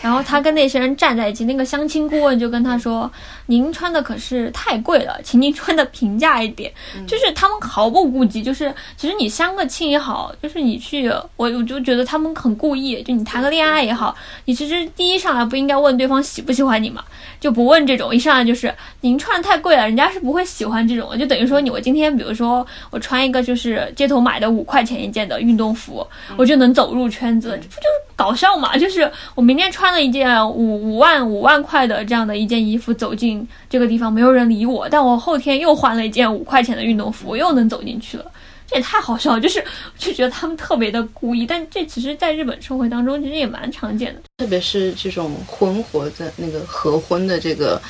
[0.00, 3.10] 然后他跟那些人站在一起，那个相亲顾问就跟他说
[3.46, 6.72] ：“您穿的可是太贵了，请您穿的平价一点。”
[7.04, 17.04] 就是他们毫不顾及，就是其实你相个亲也好，就是你去我我就觉得他们很故意，就你谈个恋爱也好，你其实第一上来不应该问对方喜不喜欢你嘛，
[17.40, 28.76] 就不问这种，一上来就是您穿的太贵了，人家是不会喜欢这种，就等于说你我今天比如说我穿一个就是街头买的五块钱一件的运动服，我就能走入圈子，这不就是搞笑嘛？
[28.76, 29.88] 就是我明天穿。
[29.88, 34.86] 穿了一件五五万五万块的这样的一件衣服走进这个地方，没有人理我。
[34.86, 38.26] 但我后天又换了一件五块钱的运动服，我又能走进去了。
[38.68, 39.64] 这也太好笑了，就是
[39.98, 41.46] 就觉得他们特别的故意。
[41.46, 47.80] 但这其实在日本社会当中其实也蛮常见的，特别是这种婚活的那个合婚的这个。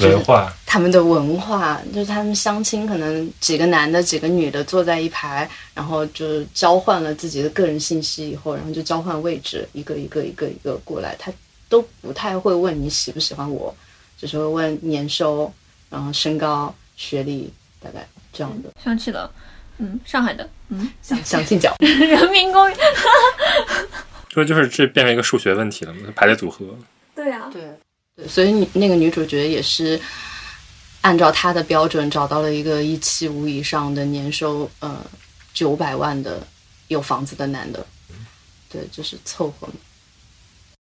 [0.00, 11.30] 文化，他们的文化就是他们相亲，可能几个男的、几个女的坐在一排，然后就交换了自己的个人信息以后，然后就交换位置，一个一个一个一个过来，他
[11.68, 13.76] 都不太会问你喜不喜欢我，
[14.18, 15.52] 只是会问年收，
[15.90, 18.70] 然后身高、学历，大概这样的。
[18.82, 19.30] 想起了，
[19.78, 22.78] 嗯，上海的，嗯，想想进角， 人民公园，
[24.28, 26.64] 这就是这变成一个数学问题了嘛排列组合。
[27.14, 27.62] 对呀，对。
[28.16, 30.00] 对所以你那个女主角也是
[31.00, 35.04] 按照她的标准找到了一个一七五以上的年收呃
[35.52, 36.46] 九百万的
[36.86, 37.84] 有房子的男的，
[38.70, 39.68] 对，就是凑合。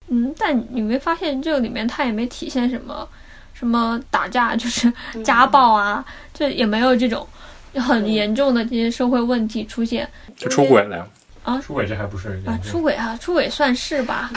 [0.07, 3.07] 嗯，但你没发现这个里面他也没体现什么
[3.53, 4.91] 什么打架，就是
[5.23, 7.27] 家暴啊，这也没有这种
[7.76, 10.09] 很严重的这些社会问题出现。
[10.38, 11.07] 就出轨了呀？
[11.43, 12.59] 啊，出轨这还不是啊？
[12.63, 14.32] 出轨啊，出轨算是吧。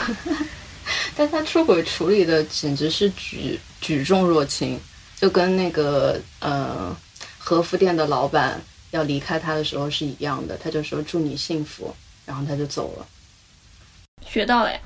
[1.15, 4.79] 但他出轨处理的简直是举举重若轻，
[5.15, 6.95] 就跟那个呃
[7.37, 8.59] 和服店的老板
[8.91, 13.05] 要离开他的时候是一样的，他就说祝你幸福，然后他就走了。
[14.25, 14.79] 学到了呀，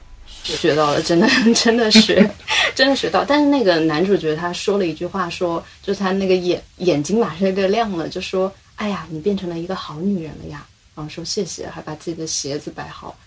[0.44, 2.30] 学到了，真的 真的学，
[2.76, 3.24] 真的学到。
[3.26, 10.66] 但是那个男主角他说了一句话，说就是他那个眼眼睛马上就亮了，就说哎呀，你变成了一个好女人了呀，
[10.96, 13.18] 然后说谢谢，还把自己的鞋子摆好。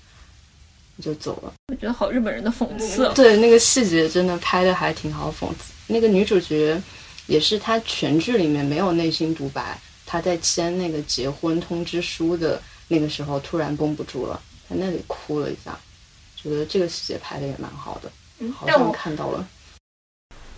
[1.03, 3.11] 就走了，我觉得好日本人的讽刺。
[3.14, 5.72] 对，那个细节真的拍的还挺好讽刺。
[5.86, 6.78] 那个女主角
[7.26, 14.38] 也是，她全剧里面没有内心独白，她在签那个结婚通知书的那个时候突然绷不住了，
[14.68, 15.78] 在那里哭了一下，
[16.43, 18.11] 觉得这个细节拍的也蛮好的，
[18.53, 19.47] 好像看到了。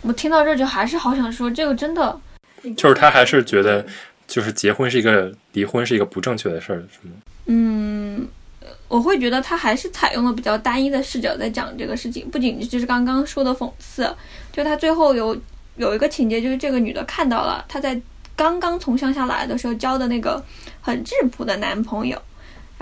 [0.02, 2.20] 我听到这就还是好想说，这个真的
[2.76, 3.84] 就是他还是觉得，
[4.26, 7.14] 就是结婚是一个离婚是一个不正确的事儿，是吗？
[7.46, 8.28] 嗯，
[8.88, 14.12] 我会觉得他还是采用了比较单一的视角在讲这个事情，不仅就是刚刚说的讽刺，
[14.52, 15.36] 就他最后有
[15.76, 18.00] 有一个情节，就是这个女的看到了她在
[18.34, 20.42] 刚刚从乡下来的时候交的那个
[20.80, 22.20] 很质朴的男朋友，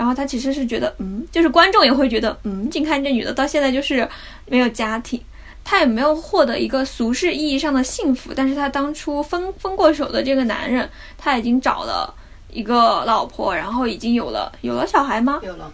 [0.01, 4.09] 然后他其实是觉得，嗯，就是观众也会觉得，嗯，近看这女的到现在就是
[4.47, 5.21] 没有家庭。
[5.63, 10.89] 她也没有获得一个俗世意义上的幸福，但是她当初分分过手的这个男人，
[11.19, 12.11] 他已经找了
[12.51, 15.39] 一个老婆，然后已经有了有了小孩吗？
[15.43, 15.71] 有了，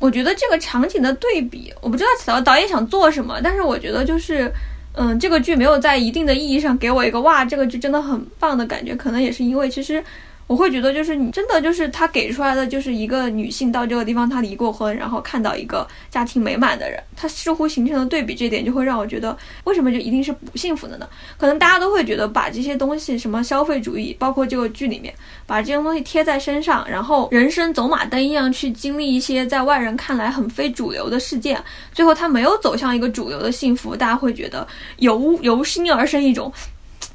[0.00, 4.52] 我觉得这个场景的对比，我不知道导导演想做什么，但是我觉得就是，
[4.94, 10.02] 嗯，这个剧没有在一定的意义上给我一个哇，这个剧真的很棒的感觉，可能也是因为其实。
[10.48, 21.06] 我会觉得，就是你真的就是他给出来的，就是一个女性到这个地方，她离过婚，然后看到一个家庭美满的人，她似乎形成了对比，这点就会让我觉得，为什么就一定是不幸福的呢？
[21.36, 25.12] 可能大家都会觉得把这些东西，什么消费主义，包括这个剧里面，
[25.46, 36.50] 把这些东西贴在身上，然后人生走马灯一样去经历一些在外人看来很非主流的事件，最后他没有走向一个主流的幸福，大家会觉得由由心而生一种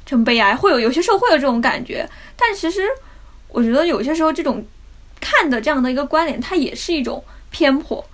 [0.06, 2.82] 真悲哀，会有有些时候会有这种感觉，但其实
[3.54, 4.62] 我觉得有些时候这种
[5.20, 8.04] 看的这样的一个观点，它也是一种偏颇。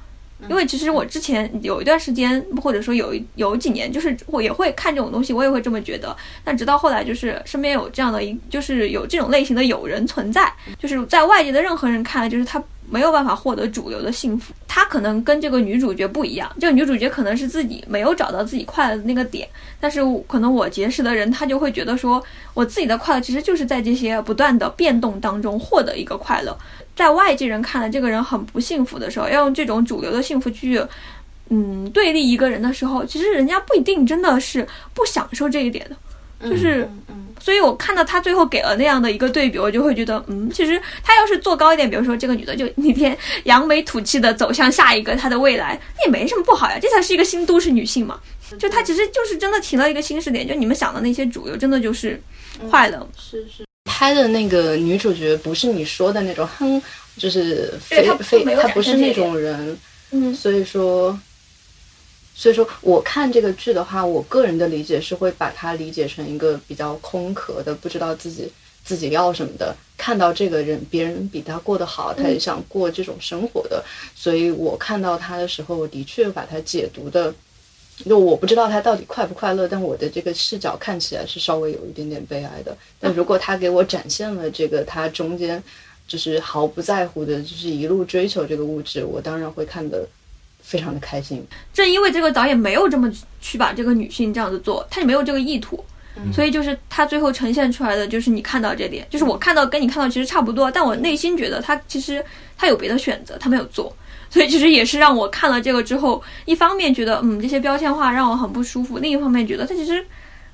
[0.49, 6.16] 因为其实我之前有一段时间，或者说有一有几年，就是我也会看这种东西，我也会这么觉得。
[6.43, 14.55] 但直到后来，就是身边有这样的一，就是有这种类型的友人存在，就是在外界的任何人看来，就是他没有办法获得主流的幸福。
[14.91, 22.20] 可能跟这个女主角不一样，这个女主角可能是自己没有找到自己快乐的那个点，但是可能我结识的人，他就会觉得说，
[22.55, 26.59] 我自己的快乐其实就是在这些不断的变动当中获得一个快乐。
[26.97, 30.84] 在外界人看来，这个人很不幸福的时候，要用这种主流的幸福去，
[31.51, 35.97] 嗯，对立一个人的时候，其实人家不一定真的是不享受这一点的，
[36.43, 36.88] 就是。
[37.43, 48.20] 所以我看到他最后给了那样的一个对比，我就会觉得，嗯，其实他要是做高一点，比如说这个女的就那天扬眉吐气的走向下一个她的未来，那也没什么不好呀，这才是一个新都市女性嘛。
[48.59, 52.20] 就她其实就是真的提了一个新视点，就你们想的那些主流，真的就是
[52.70, 53.09] 坏了。
[53.16, 53.64] 是是。
[53.86, 56.80] 拍的那个女主角不是你说的那种哼，
[57.16, 59.78] 就是非非她不是那种人，
[60.11, 61.18] 嗯所以说，
[62.41, 68.51] 所以说我看这个剧的话，我个人的理解是会把它理解成一个比较空壳的，不知道自己
[68.82, 69.76] 自己要什么的。
[69.99, 73.84] 看到这个人，别人比他过得好，他也想过这种生活的，
[74.14, 77.34] 所以我看到他的时候，我的确把它解读的。
[78.07, 82.74] 就我不知道他到底快不快乐，但我的这个视角看起来是稍微有一点点悲哀的。
[82.99, 85.62] 但如果他给我展现了这个他中间
[86.09, 90.09] 就是毫不在乎的，就是一路追求这个物质，我当然会看的
[90.62, 91.46] 非常的开心。
[91.72, 95.84] 正因为这个导演没有这么去把这个女性这样子做，他也没有这个意图，
[96.32, 102.24] 所以就是他最后呈现出来的就是你看到这点，就是我看到跟你看到其实差不多，但我内心觉得他其实
[102.56, 103.94] 他有别的选择，他没有做。
[104.28, 110.04] 所以其实也是让我看了这个之后，一方面觉得嗯这些标签化让我很不舒服，另一方面觉得他其实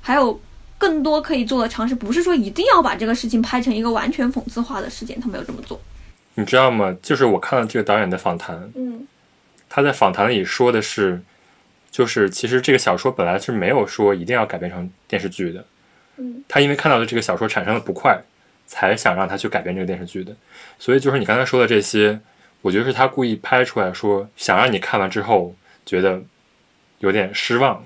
[0.01, 0.39] 还有
[0.79, 5.79] 更多可以做的尝试，不是说一定要把这个事情拍成一个完全讽刺化的事件，他没有这么做。
[6.33, 6.95] 你知道吗？
[7.03, 9.05] 就是我看了这个导演的访谈，嗯
[9.77, 11.21] 他在访谈里说的是，
[11.91, 15.63] 就是其实这个小说本来是没有说一定要改编成电视剧的，
[16.15, 18.19] 嗯他因为看到了这个小说产生了不快，
[18.65, 20.35] 才想让他去改编这个电视剧的。
[20.79, 22.19] 所以就是你刚才说的这些，
[22.63, 25.53] 我觉得是他故意拍出来说，想让你看完之后
[25.85, 26.23] 觉得
[26.97, 27.85] 有点失望。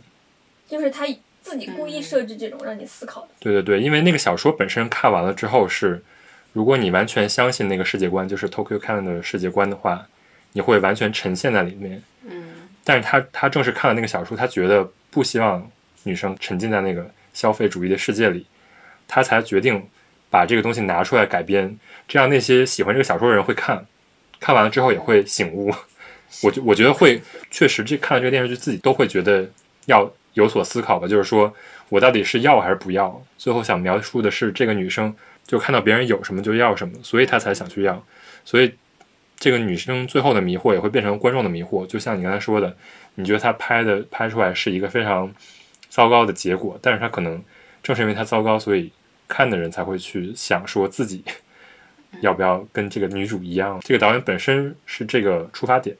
[0.69, 1.05] 就是他
[1.41, 3.27] 自己故意设置这种让你思考的。
[3.37, 6.01] 对对对，因为那个小说本身看完了之后是，
[6.53, 10.07] 如果你完全相信那个世界观，就是 Tokyo Can 的世界观的话，
[10.53, 12.01] 你会完全沉陷在里面。
[12.29, 12.49] 嗯
[12.83, 15.69] 但是他他正是看了那个小说，他觉得不希望
[16.03, 18.45] 女生沉浸在那个消费主义的世界里，
[19.07, 19.87] 他才决定
[20.31, 21.77] 把这个东西拿出来改编，
[22.07, 23.85] 这样那些喜欢这个小说的人会看，
[24.39, 25.71] 看完了之后也会醒悟。
[26.41, 27.21] 我觉我觉得会
[27.51, 29.47] 确实这看了这个电视剧自己都会觉得
[29.85, 31.53] 要有所思考吧，就是说
[31.89, 33.23] 我到底是要还是不要？
[33.37, 35.13] 最后想描述的是这个女生
[35.45, 38.03] 就看到别人有什么就要什么，所以她才想去要，
[38.43, 38.73] 所以
[39.41, 42.77] 这个女生最后的迷惑也会变成观众的迷惑，就像你刚才说的，
[43.15, 45.33] 你觉得她拍的拍出来是一个非常
[45.89, 47.43] 糟糕的结果，但是她可能
[47.81, 48.91] 正是因为她糟糕，所以
[49.27, 51.23] 看的人才会去想说自己
[52.21, 53.79] 要不要跟这个女主一样。
[53.83, 55.97] 这个导演本身是这个出发点，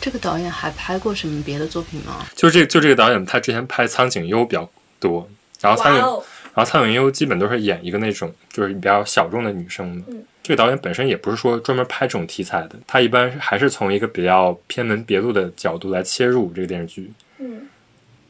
[0.00, 2.24] 这个导演还拍过什么别的作品吗？
[2.36, 4.70] 就这就这个导演他之前拍苍井优比较
[5.00, 5.28] 多，
[5.60, 6.22] 然后苍井哦，
[6.54, 10.00] 然后苍井优基本都是演一个那种就是比较小众的女生
[10.46, 17.10] 这个导演本身也不是说专门拍这种题材的，他一般还是从一个比较偏门别路的角度来切入这个电视剧。
[17.38, 17.62] 嗯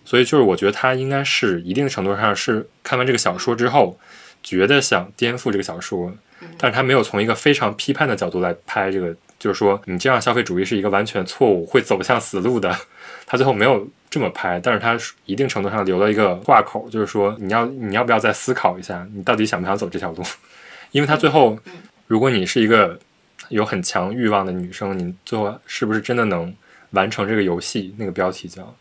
[0.03, 3.99] 所以就是我觉得他应该是一定程度上是看完这个小说之后，
[4.43, 6.11] 觉得想颠覆这个小说，
[6.57, 12.75] 但是他没有从一个非常批判的角度来拍这个，就是说你这样消费主义是一个完全错误，会走向死路的。
[13.27, 14.97] 他最后没有这么拍，但是他
[15.27, 20.23] 一定程度上留了一个挂口，就是说你要你要不要再思考一下，你到底想不想走这条路？
[20.93, 21.59] 因为他最后，
[22.07, 22.99] 如果你是一个
[23.49, 26.55] 有很强欲望的女生，你最后是不是真的能
[26.91, 27.95] 完成这个游戏？
[27.97, 28.75] 那个标题叫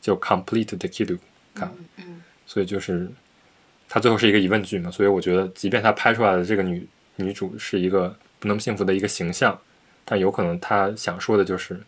[0.00, 1.18] 就 complete the kid
[1.54, 3.10] 看，嗯所以就是
[3.88, 6.86] 它最后是一个疑问句嘛，所以我觉得，即便他拍出来的这个女
[7.16, 8.08] 女主是一个
[8.38, 9.58] 不那么幸福的一个形象，
[10.04, 11.80] 但有可能他想说的就是，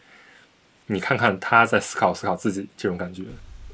[0.87, 3.23] 你看看他在思考思考自己这种感觉。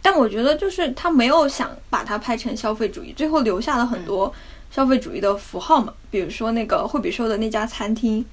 [0.02, 4.32] 但我觉得就是他没有想把它拍成消费主义，最后留下了很多
[4.70, 8.24] 消费主义的符号嘛，比如说那个惠比寿的那家餐厅，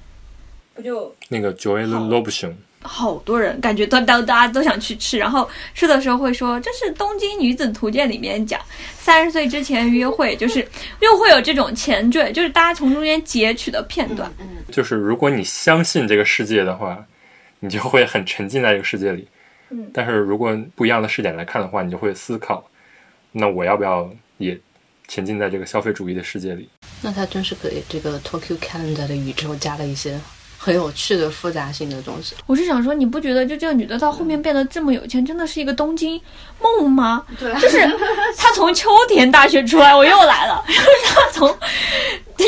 [0.74, 8.62] 不就那个 Joel Lobson，好多人感觉都都大家都想去吃，然后吃的时候会说这是《东京女子图鉴》里面讲
[9.00, 10.66] 三十岁之前约会，就是
[11.02, 14.32] 又会有这种前缀，就是大家从中间截取的片段。
[14.40, 14.48] 嗯。
[14.72, 17.04] 就是如果你相信这个世界的话，
[17.60, 19.28] 你就会很沉浸在这个世界里。
[19.70, 19.90] 嗯。
[19.92, 22.64] 但是如果不一样的视点来看的话，你就会思考，
[23.32, 24.08] 那我要不要
[24.38, 24.58] 也
[25.08, 26.68] 沉浸在这个消费主义的世界里？
[27.02, 30.20] 那他真是给这个 Tokyo Calendar 的宇宙加了一些
[30.58, 32.36] 很有趣的复杂性的东西。
[32.46, 36.20] 我是想说，你不觉得就这个女的到后面变得这么有钱，真的是一个东京
[36.62, 37.24] 梦吗？
[37.40, 37.80] 对就是
[38.36, 40.64] 她从秋田大学出来，我又来了。
[40.68, 41.58] 就是她从，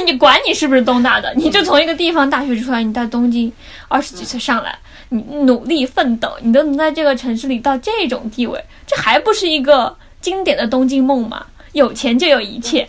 [0.05, 3.51] 你管你是不是东大的，你就从一个地方大学出来，你到东京
[3.87, 4.77] 二十几岁上来，
[5.09, 11.45] 你努力奋斗，你都能在这个城市里到这种地位，这还不是一个经典的东京梦吗？
[11.73, 12.87] 有钱就有一切，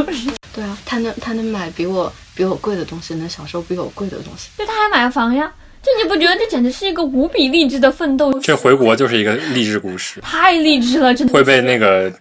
[0.54, 4.50] 对啊，他能他能买比我比我贵的东西，能享受比我贵的东西。
[4.58, 5.52] 就他还买房呀，
[5.82, 8.38] 就你不觉得这简直是一个无比励志的奋斗？
[8.40, 12.12] 这回国就是一个励志故事，太励志了，真的会被那个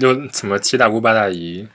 [0.00, 1.66] 就什么七大姑八大姨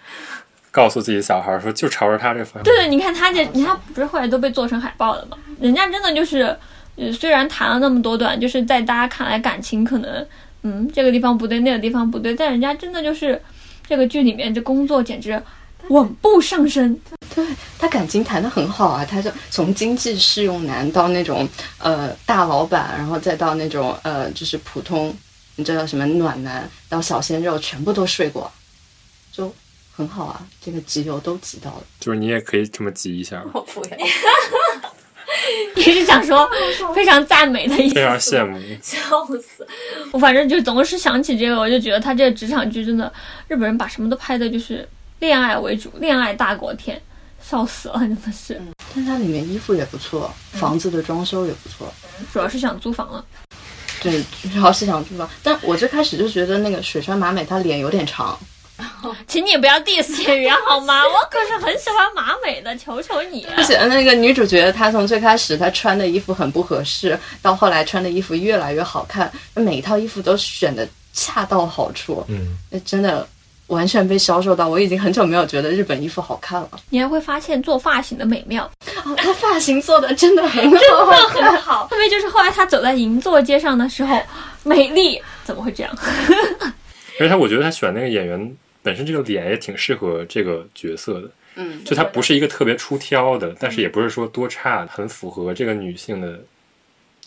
[0.72, 2.64] 告诉自己小孩说，就朝着他这方向。
[2.64, 5.38] 对，你看他这，你看不是后来都被做成海报了吗？
[5.60, 6.56] 人家真的就是，
[6.96, 10.28] 呃，虽然谈了那么多段，就是在大家看来感情可能，
[10.64, 13.42] 嗯，这个地方不对，那个地方不对，但人家真的就是
[13.88, 15.42] 这个剧里面这工作简直
[15.90, 17.00] 稳步上升。
[17.34, 17.46] 对
[17.78, 25.16] 他感情谈得很好啊，他就从经济适用男到那种呃大老板，然后再到那种呃就是普通，
[25.56, 28.52] 你知道什么暖男，到小鲜肉，全部都睡过，
[29.32, 29.54] 就
[29.96, 31.84] 很好啊，这个集邮都集到了。
[32.00, 33.98] 就是你也可以这么集一下， 我不要，
[35.76, 36.50] 你是想说
[36.96, 37.96] 非常赞美的意思？
[37.96, 38.60] 非常羡慕。
[38.82, 39.68] 笑死！
[40.12, 43.12] 我反正就总是想起这个，我就觉得他这个职场剧真的，
[43.48, 44.88] 日本人把什么都拍的就是
[45.20, 47.02] 恋爱为主，恋爱大过天，
[47.42, 48.60] 笑死了，真的是。
[48.96, 51.94] 但它里面衣服也不错，房子的装修也不错。
[52.32, 53.24] 主要是想租房了。
[54.02, 54.24] 对，
[54.54, 55.30] 主要是想租房。
[55.44, 58.40] 但我最开始就觉得那个水川麻美她脸有点长，
[59.28, 61.02] 请你不要 diss 演员好吗？
[61.08, 63.64] 我可是很喜欢马美的，求求你、啊而。
[63.64, 73.28] 且那个女主角她从最开始她穿的衣服很不合适，到后来穿的衣服越来越好看，每一套衣服都选的恰到好处，嗯，那真的
[73.68, 74.68] 完全被销售到。
[74.68, 76.70] 我已经很久没有觉得日本衣服好看了。
[76.90, 78.70] 你还会发现做发型的美妙，
[79.06, 80.64] 哦，她发型做的真的很
[80.94, 81.58] 好很。
[81.58, 81.88] 好。
[81.90, 84.22] 特别就是后来她走在银座街上的时候，
[84.64, 85.94] 美丽怎么会这样？
[87.20, 88.56] 而且他我觉得她选那个演员
[88.88, 96.40] 本身这个脸也挺适合这个角色的，嗯，就他不是一个特别出挑的，但是也不是说多差，很符合这个女性的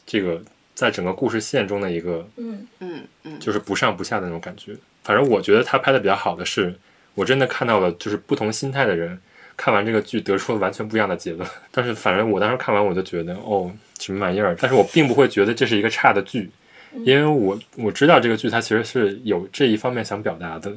[0.06, 0.40] 这个
[0.74, 4.72] 在整个故事线中的一个嗯，嗯嗯，就是不上不下的那种感觉。
[5.04, 6.74] 反正我觉得他拍的比较好的是，
[7.14, 9.20] 我真的看到了就是不同心态的人
[9.54, 11.46] 看完这个剧得出了完全不一样的结论。
[11.70, 16.50] 但是反正我当时看完我就觉得哦什么玩意儿，但是我并不会觉得这是一个差的剧。
[16.92, 20.70] 因为我我知道这个剧它其实是有这一方面想表达的，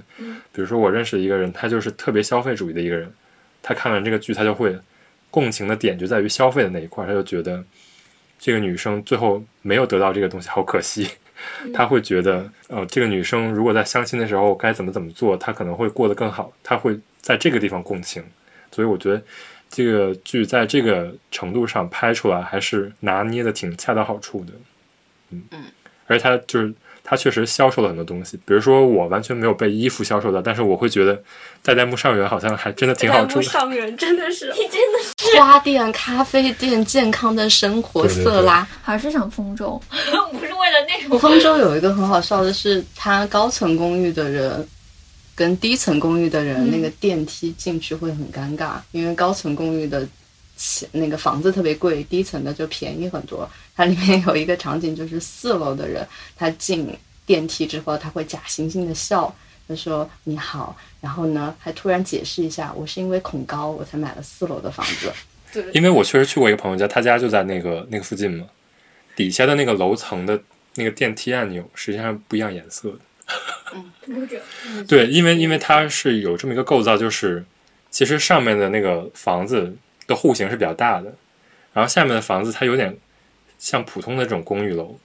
[0.52, 3.12] 比如说我认识一个人，他就是特别消费主义的一个人，
[3.62, 4.78] 他看完这个剧，他就会
[5.32, 7.64] 共情的点就在于消费的那一块，他就觉得
[8.38, 11.08] 这个女生最后没有得到这个东西，好可惜。
[11.74, 16.54] 他会觉得，呃，这个女生如果在相亲的时候该怎么怎么做，她可能会过得更好。
[16.64, 18.24] 他会在这个地方共情，
[18.72, 19.22] 所以我觉得
[19.70, 24.54] 这个剧在这个程度上拍出来还是拿捏的挺恰到好处的。
[25.32, 25.64] 嗯嗯，
[26.08, 26.74] 而且他就是
[27.04, 31.22] 他确实销售了很多东西，比如说我完全没有被衣服销售到，但是我会觉得
[31.62, 33.44] 代代木上元好像还真的挺好吃的。
[33.44, 38.68] 上人真的是，你真的花店、咖啡店、健康的生活、对对对色拉。
[38.82, 39.82] 还是想丰州，
[40.32, 41.20] 不是为了那种。
[41.20, 44.68] 丰州有一个很好笑的是，他高层公寓的人
[45.36, 50.10] 跟低层公寓的人，那个电梯进去会很尴尬，因为高层公寓的钱
[50.92, 53.50] 那个房子特别贵，低层的就便宜很多。
[53.76, 56.88] 它里面有一个场景，就是四楼的人他进
[57.26, 59.34] 电梯之后，他会假惺惺的笑，
[59.68, 65.12] 他说你好，然后呢还突然解释一下，我是因为恐高我才买了四楼的房子。
[65.54, 68.46] 对，因为我确实去过一个朋友家，他家就在那个那个附近嘛，
[69.16, 70.40] 底下的那个楼层的
[70.76, 73.00] 那个电梯按钮实际上不一样颜色的。
[74.88, 77.44] 对，因为因为它是有这么一个构造，就是
[77.90, 79.76] 其实上面的那个房子
[80.08, 81.14] 的户型是比较大的，
[81.74, 82.98] 然后下面的房子它有点
[83.58, 84.98] 像普通的这种公寓楼。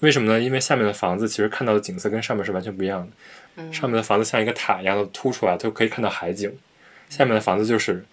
[0.00, 0.40] 为什么呢？
[0.40, 3.08] 因为下面的房子其实看到的景色跟上面是完全不一样
[3.56, 3.72] 的。
[3.72, 6.50] 上面的房子像一个塔一样的凸出来，就可以看到海景；
[7.08, 8.04] 下面的房子就是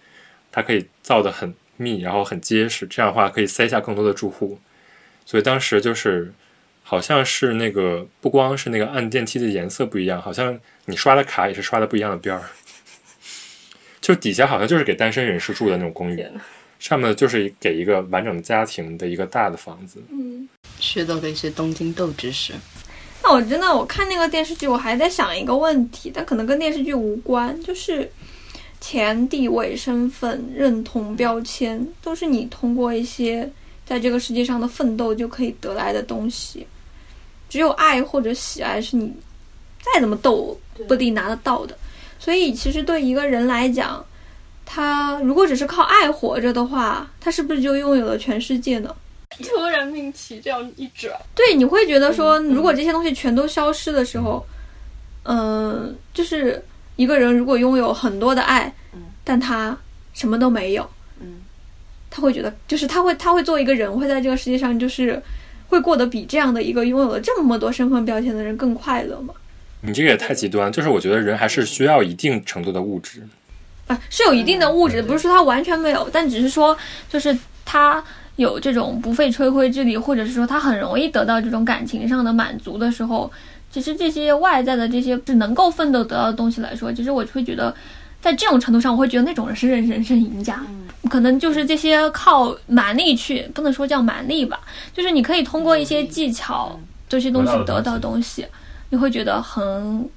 [0.50, 4.58] 它可以造的很密，然后很结实，这样的话可以塞下更多的住户。
[5.26, 6.32] 所以当时就是。
[6.86, 12.42] 好像是那个，不光是那个按电梯的颜色不一样，好像你刷的卡也是刷的不一样的边儿。
[14.04, 16.22] 就底下好像就是给单身人士住的那种公寓，
[16.78, 19.98] 上面就是给一个完整家庭的一个大的房子。
[20.10, 20.46] 嗯，
[20.78, 22.52] 学到了一些东京豆知识。
[23.22, 28.06] 那我真的我看那个电视剧，我还在想一个问题，但可能跟电视剧无关，就是
[28.78, 33.50] 钱、地位、身份、认同、标签，都是你通过一些
[33.86, 36.66] 在这个世界上的奋斗就可以得来的东西。
[37.48, 39.10] 只有爱或者喜爱是你
[39.80, 41.74] 再怎么斗不一定拿得到的，
[42.24, 44.02] 所以其实对一个人来讲，
[44.64, 48.96] 他如果只是靠爱活着的话，他是不是就拥有了全世界呢？
[49.42, 54.42] 突然命题这样一转，对，你会觉得说，如果这些东西全都消失的时候，
[55.24, 56.64] 嗯，就是
[56.96, 58.72] 一个人如果拥有很多的爱，
[59.22, 59.76] 但他
[60.14, 60.88] 什么都没有，
[61.20, 61.42] 嗯，
[62.08, 65.22] 他会觉得，就是他会他会做一个人，会在这个世界上就是。
[65.66, 69.34] 会过得比这样的一个拥有了这么多身份标签的人更快乐吗？
[69.86, 73.22] 你这个也太极端，就是我觉得人还是需要一定程度的物质，
[73.86, 76.76] 啊，是有一定的物质，不是说他完全没有，但只是说
[77.08, 78.02] 就是他
[78.36, 83.30] 有这种不费吹灰之力，或者是说他很容易得到这种感情上的满足的时候，
[83.70, 87.74] 其实这些外在的这些是能够奋斗得到的东西来说，其实我会觉得。
[88.20, 90.58] 在这种程度上，我会觉得那种人是人人生赢家。
[91.10, 94.58] 可能就是这些靠蛮力去，不能说叫蛮力吧，
[94.94, 98.46] 就是你可以通过一些技巧这些东西得到东西，
[98.94, 100.08] 你会觉得很，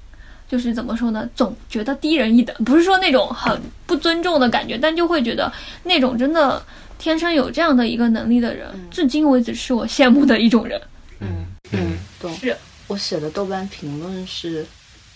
[0.48, 1.28] 就是怎么说呢？
[1.34, 5.52] 总觉得低人一等，不是说那种很不尊重的感觉，但就会觉得
[5.82, 6.62] 那种真的
[6.96, 10.80] 天生有这样的一个能力的人，至今为止是我羡慕的一种人。
[11.18, 12.32] 嗯嗯，懂。
[12.36, 12.56] 是
[12.86, 14.64] 我写的豆瓣评论是。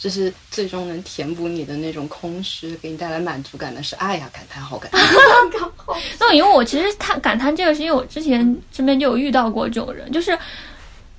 [0.03, 4.29] 就是最终能填补你的那种空虚，给你带来满足感的是爱呀！
[4.33, 5.01] 感叹号，感叹
[5.77, 5.97] 号。
[6.19, 8.41] 那因为我其实叹感叹这个，是因为我之前
[8.73, 10.37] 身边就有遇到过这种人，就是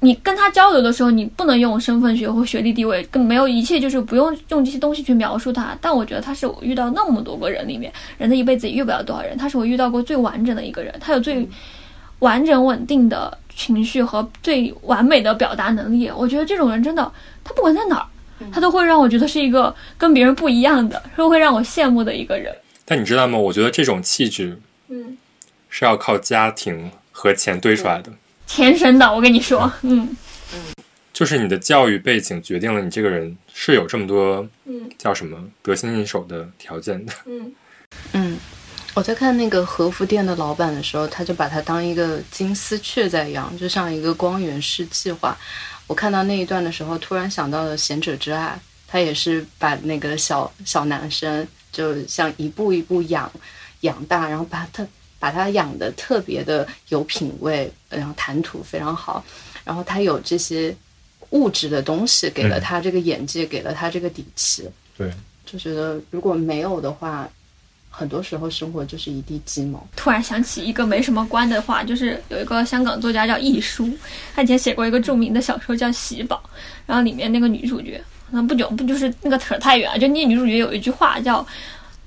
[0.03, 5.75] 你跟他交流的时候，你不能用身份学或学历地位，更没有一切，就是不用用这些东西去描述他。
[5.79, 11.47] 但我觉得他是我遇到那么多个人里面，人的一辈子也遇不了多少人，他是我遇到过最完整的一个人，他有最
[12.19, 16.11] 完整稳定的情绪和最完美的表达能力。
[16.15, 17.11] 我觉得这种人真的，
[17.43, 18.05] 他不管在哪儿。
[18.51, 22.53] 他都会让我觉得是一个跟别人不一样的，是会让我羡慕的一个人。
[22.83, 23.37] 但你知道吗？
[23.37, 24.59] 我觉得这种气质，
[24.89, 25.17] 嗯，
[25.69, 28.11] 是要靠家庭和钱堆出来的，
[28.53, 29.11] 天生的。
[29.11, 30.15] 我跟你说，嗯
[30.53, 30.61] 嗯，
[31.11, 37.11] 就是你的教育背景决定了你这个人是有这么多，嗯，叫什么得心应手的条件的。
[37.25, 37.51] 嗯
[38.11, 38.37] 嗯，
[38.93, 45.35] 我在看那个和服店的老板的时候，他就把它当一个金丝雀在养，就像一个光源式计划。
[45.87, 48.55] 我看到那一段的时候，突然想到了《贤者之爱》，
[48.87, 53.31] 他也是把那个小小男生，就像一步一步养
[53.81, 54.85] 养大，然后把他
[55.23, 59.23] 把他养的特别的有品位，然后谈吐非常好，
[59.63, 60.75] 然后他有这些
[61.29, 64.69] 物质的东西，给了他这个眼界，给了他这个底气。
[64.97, 65.09] 对，
[65.45, 67.29] 就觉得如果没有的话。
[67.95, 69.87] 很多时候生活就是一地鸡毛。
[69.95, 73.87] 突然想起一个没什么关的话，就是有一个香港作家叫易舒，
[74.33, 76.41] 他以前写过一个著名的小说叫《喜宝》，
[76.87, 81.45] 然后里面那个女主角，那不久不就是那个扯太远，就那女主角有一句话叫，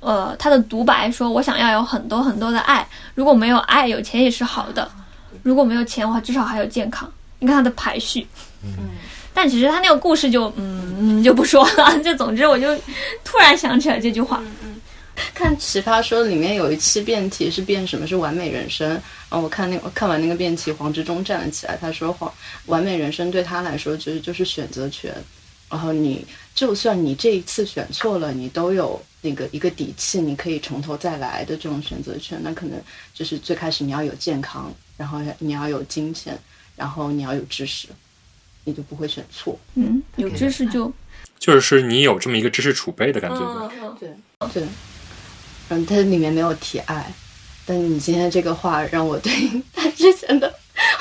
[0.07, 4.89] 呃，他的独白说：“我想要有很多很多的爱，如果没有爱，有钱也是好的；
[5.43, 8.25] 如果没有钱的话，至少还有健康。”你看他的排序。
[8.63, 8.71] 嗯。
[9.35, 12.75] 但其实他那个故事就嗯嗯就不说了，就总之我就
[13.25, 14.41] 突然想起来这句话。
[14.43, 14.81] 嗯嗯
[15.35, 22.33] 看《奇葩说》里面有一期辩题是辩什么是完美人生，然后我看那我看完那个辩题，黄执中站了起来，他说：“黄
[22.67, 25.13] 完美人生对他来说其实就是选择权，
[25.71, 26.25] 然后你
[26.57, 32.41] 就算你这一次选错了，你都有那个一个底气，你可以从头再来的这种选择权。
[32.43, 32.83] 那可能
[33.15, 36.37] 就是最开始你要有健康，然后你要有金钱，
[36.75, 37.87] 然后你要有知识。”
[38.69, 39.57] 你就不会选错。
[39.77, 40.93] 嗯，有知识就
[41.39, 43.39] 就是你有这么一个知识储备的感觉
[44.01, 44.09] 对
[44.53, 44.67] 对，
[45.69, 47.15] 嗯，它里面没有提爱，
[47.65, 49.33] 但你今天这个话让我对
[49.73, 50.53] 他之前的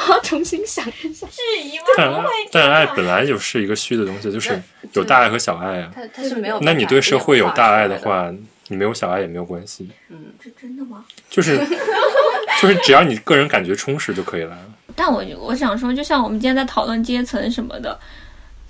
[0.06, 1.28] 话重新想一下。
[1.28, 2.14] 质疑但
[2.52, 4.62] 但爱本来就是一个虚的东西，就是
[4.94, 5.92] 有大爱和小爱啊。
[5.94, 6.60] 他他是没有。
[6.62, 8.32] 那你对社会有大爱的，话，
[8.68, 11.04] 你没有小爱也没有关系，嗯，这真的吗？
[11.30, 11.58] 就是
[12.62, 14.58] 就是只要你个人感觉充实就可以了。
[14.96, 18.00] 但我我想说，就像我们今天在讨论阶层什么的，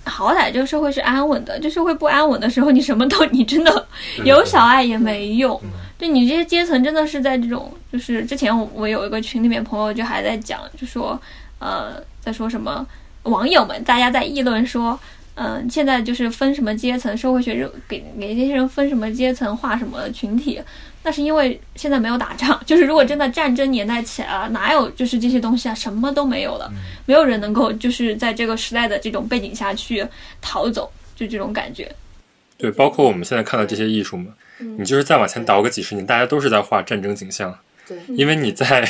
[0.04, 1.58] 好歹这个社会是安稳的。
[1.60, 3.86] 这社会不安稳的时候，你什么都你真的
[4.24, 5.60] 有小爱也没用。
[5.98, 11.20] 对你这些阶层真的是在这种，就是之前我我有一个群里面朋友就还在讲，就说
[11.58, 12.86] 呃在说什么
[13.22, 14.98] 网友们大家在议论说。
[15.38, 20.58] 嗯，现在就是分什么阶层，社会学热给给这些人分什么阶层，划什么群体，
[21.02, 22.58] 那是因为现在没有打仗。
[22.64, 26.72] 就是如果真的战争年代起来了，哪有就是这些东西啊，什么都没有了，
[27.04, 30.02] 没有人能够就是在这个时代的这种背景下去
[30.40, 31.94] 逃走，就这种感觉。
[32.56, 37.56] 对，包括我们现在看到这些艺术嘛，你就是再往前倒个几十年，大家都是在画战争景象。
[37.86, 38.88] 对，因为你在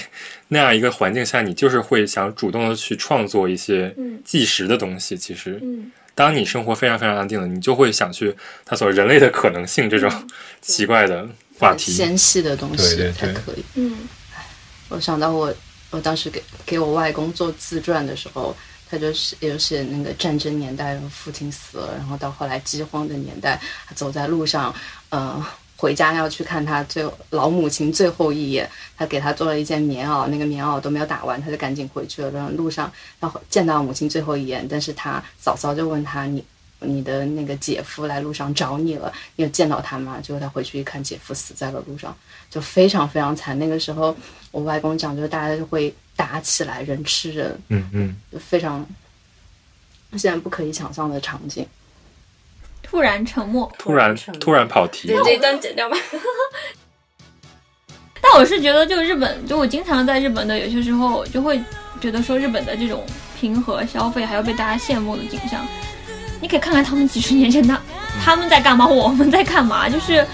[0.48, 5.16] 那样一个环境下，你就是会想主动的去创作一些嗯纪实的东西。
[5.16, 8.34] 其实，嗯当你生活非常非常安定了，你就会想去
[8.64, 10.10] 探索人类的可能性这种
[10.62, 11.28] 奇怪的
[11.58, 11.92] 话题。
[11.92, 13.64] 纤细的东西对对对才可以。
[13.74, 14.08] 嗯
[14.88, 15.52] 我想到我
[15.90, 18.56] 我当时给给我外公做自传的时候，
[18.88, 24.74] 他就是也就是那个战争年代，然后父亲死了，然后到后来饥荒的年代，他走在路上，
[25.16, 28.68] 呃，回家要去看他最老母亲最后一眼，
[28.98, 32.50] 他给他做了一件棉袄，那个棉袄都没有打完，他就赶紧回去了。
[32.50, 36.44] 路上要见到母亲最后一眼，但是他嫂嫂就问他你。
[36.78, 40.20] 你的那个姐夫来路上找你了，你有见到他吗？
[40.22, 42.14] 结果他回去一看，姐夫死在了路上，
[42.50, 43.58] 就非常非常惨。
[43.58, 44.14] 那个时候，
[44.50, 48.86] 我外公讲，就是大家就会打起来，人吃人，嗯嗯，就非常
[50.18, 51.66] 现在不可以想象的场景。
[52.88, 53.70] 突然沉默。
[53.78, 55.96] 突然突然跑题，这一段剪掉吧。
[58.22, 61.60] 但我是觉得，就日本，就我经常在日本的有些时候，就会
[62.00, 63.04] 觉得说日本的这种
[63.38, 65.64] 平和消费，还有被大家羡慕的景象，
[66.40, 67.80] 你可以看看他们几十年前的
[68.24, 70.26] 他们在干嘛， 我们在干嘛，就是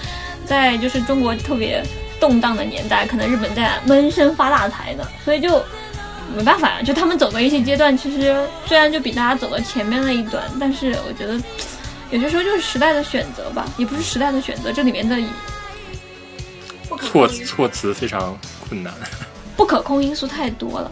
[0.45, 1.83] 在就是中国特别
[2.19, 5.61] 动荡的年代，可能日本在闷声发大财呢，所以就
[6.35, 8.35] 没办法呀，就他们走的一些阶段，其实
[8.65, 11.39] 虽然就比大家走到前面那一段，但是我觉得
[12.13, 15.17] 有些时候就是时代的选择吧，也不是时代的选择，这里面的
[16.87, 18.37] 不可措措辞非常
[18.69, 18.93] 困难。
[19.57, 20.91] 不可控因素太多了。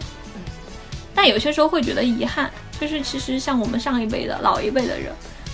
[1.14, 2.50] 但有些时候会觉得遗憾，
[2.80, 5.12] 就是其实像我们上一辈的老一辈的人，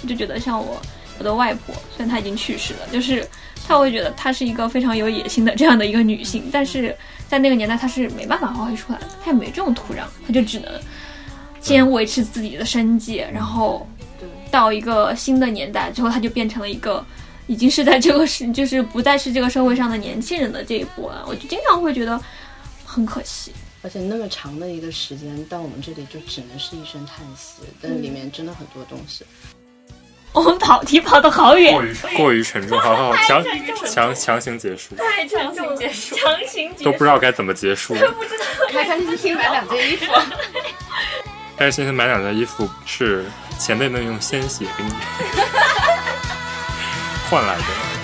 [0.09, 0.81] 就觉得像我
[1.19, 3.23] 我的外婆，虽然她已经去世了，就是
[3.67, 6.97] 她会觉得她是一个非常有野心的这样的一个女性，但是
[7.29, 10.73] 在那个年代她是没办法发挥出来的，她也没这种土壤，她就只能
[11.61, 13.87] 先维持自己的生计，然后
[14.49, 17.05] 到一个新的年代之后，他就变成了一个。
[17.51, 22.21] 已经是在这个是 就是不再是这个社会上的年轻人的这一波了，我就经常会觉得
[22.85, 23.55] 很可惜。
[23.81, 29.25] 而且那么长的一个时间，到我们这里就只能是一声叹息，但是里面真的很多东西。
[30.35, 33.43] 我们跑题跑得好远过，于过于沉重， 好好强
[33.87, 37.95] 强强行结束，太强行结束，强行结都不知道该怎么结束。
[38.71, 40.13] 开开心心买两件衣服。
[41.57, 43.25] 开开心心买两件衣服是
[43.59, 44.91] 前辈们用鲜血给你
[47.29, 47.98] 换来的。